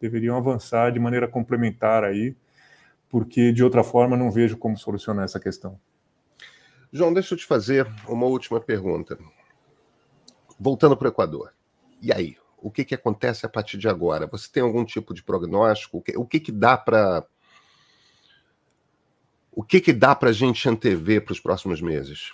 [0.00, 2.36] deveriam avançar de maneira complementar aí,
[3.08, 5.78] porque de outra forma não vejo como solucionar essa questão.
[6.92, 9.18] João, deixa eu te fazer uma última pergunta.
[10.58, 11.52] Voltando para o Equador.
[12.00, 12.36] E aí?
[12.58, 14.26] O que, que acontece a partir de agora?
[14.28, 15.98] Você tem algum tipo de prognóstico?
[15.98, 17.24] O que, o que, que dá para.
[19.52, 22.32] O que, que dá para a gente antever para os próximos meses?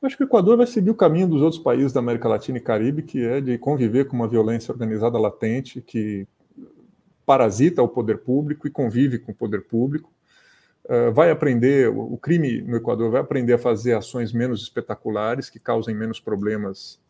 [0.00, 2.58] Eu acho que o Equador vai seguir o caminho dos outros países da América Latina
[2.58, 6.26] e Caribe, que é de conviver com uma violência organizada latente que
[7.24, 10.14] parasita o poder público e convive com o poder público
[10.84, 15.58] uh, vai aprender, o crime no Equador vai aprender a fazer ações menos espetaculares, que
[15.58, 17.00] causem menos problemas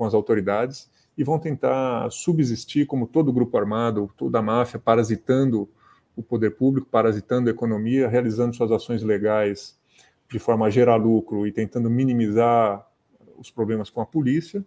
[0.00, 5.68] com as autoridades, e vão tentar subsistir como todo grupo armado, toda a máfia, parasitando
[6.16, 9.78] o poder público, parasitando a economia, realizando suas ações legais
[10.26, 12.88] de forma a gerar lucro e tentando minimizar
[13.36, 14.64] os problemas com a polícia.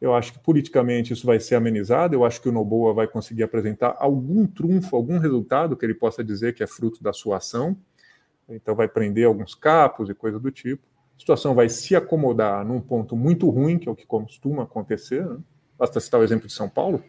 [0.00, 2.16] Eu acho que politicamente isso vai ser amenizado.
[2.16, 6.24] Eu acho que o Noboa vai conseguir apresentar algum trunfo, algum resultado que ele possa
[6.24, 7.76] dizer que é fruto da sua ação.
[8.48, 10.93] Então vai prender alguns capos e coisa do tipo.
[11.24, 15.24] Situação vai se acomodar num ponto muito ruim, que é o que costuma acontecer.
[15.24, 15.38] Né?
[15.78, 17.02] Basta citar o exemplo de São Paulo,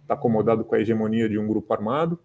[0.00, 2.18] está acomodado com a hegemonia de um grupo armado.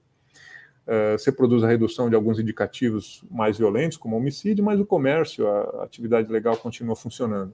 [0.88, 5.45] Uh, você produz a redução de alguns indicativos mais violentos, como homicídio, mas o comércio,
[5.45, 7.53] a atividade legal continua funcionando.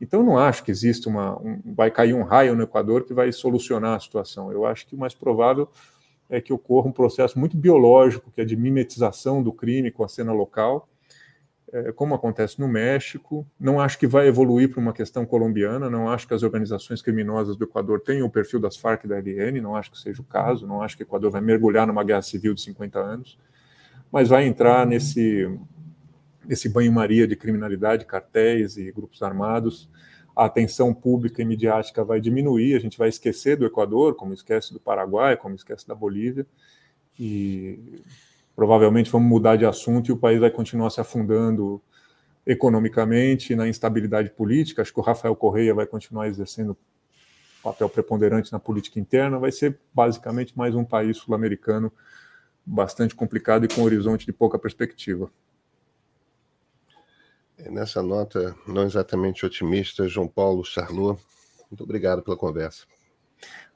[0.00, 1.42] Então, não acho que exista uma.
[1.42, 4.52] Um, vai cair um raio no Equador que vai solucionar a situação.
[4.52, 5.68] Eu acho que o mais provável
[6.30, 10.08] é que ocorra um processo muito biológico, que é de mimetização do crime com a
[10.08, 10.88] cena local,
[11.94, 13.46] como acontece no México.
[13.58, 17.56] Não acho que vai evoluir para uma questão colombiana, não acho que as organizações criminosas
[17.56, 20.24] do Equador tenham o perfil das Farc e da LN, não acho que seja o
[20.24, 23.38] caso, não acho que o Equador vai mergulhar numa guerra civil de 50 anos,
[24.10, 25.48] mas vai entrar nesse
[26.48, 29.86] esse banho-maria de criminalidade, cartéis e grupos armados,
[30.34, 34.72] a atenção pública e midiática vai diminuir, a gente vai esquecer do Equador, como esquece
[34.72, 36.46] do Paraguai, como esquece da Bolívia,
[37.18, 38.00] e
[38.58, 41.80] provavelmente vamos mudar de assunto e o país vai continuar se afundando
[42.44, 44.82] economicamente na instabilidade política.
[44.82, 46.76] Acho que o Rafael Correia vai continuar exercendo
[47.62, 51.92] papel preponderante na política interna, vai ser basicamente mais um país sul-americano
[52.66, 55.30] bastante complicado e com um horizonte de pouca perspectiva.
[57.70, 61.22] Nessa nota não exatamente otimista, João Paulo Charlot,
[61.70, 62.86] muito obrigado pela conversa.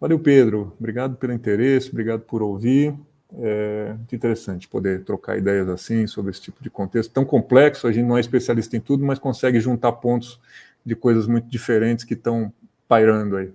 [0.01, 0.75] Valeu, Pedro.
[0.77, 2.99] Obrigado pelo interesse, obrigado por ouvir.
[3.39, 7.87] É muito interessante poder trocar ideias assim sobre esse tipo de contexto tão complexo.
[7.87, 10.41] A gente não é especialista em tudo, mas consegue juntar pontos
[10.85, 12.53] de coisas muito diferentes que estão
[12.87, 13.53] pairando aí.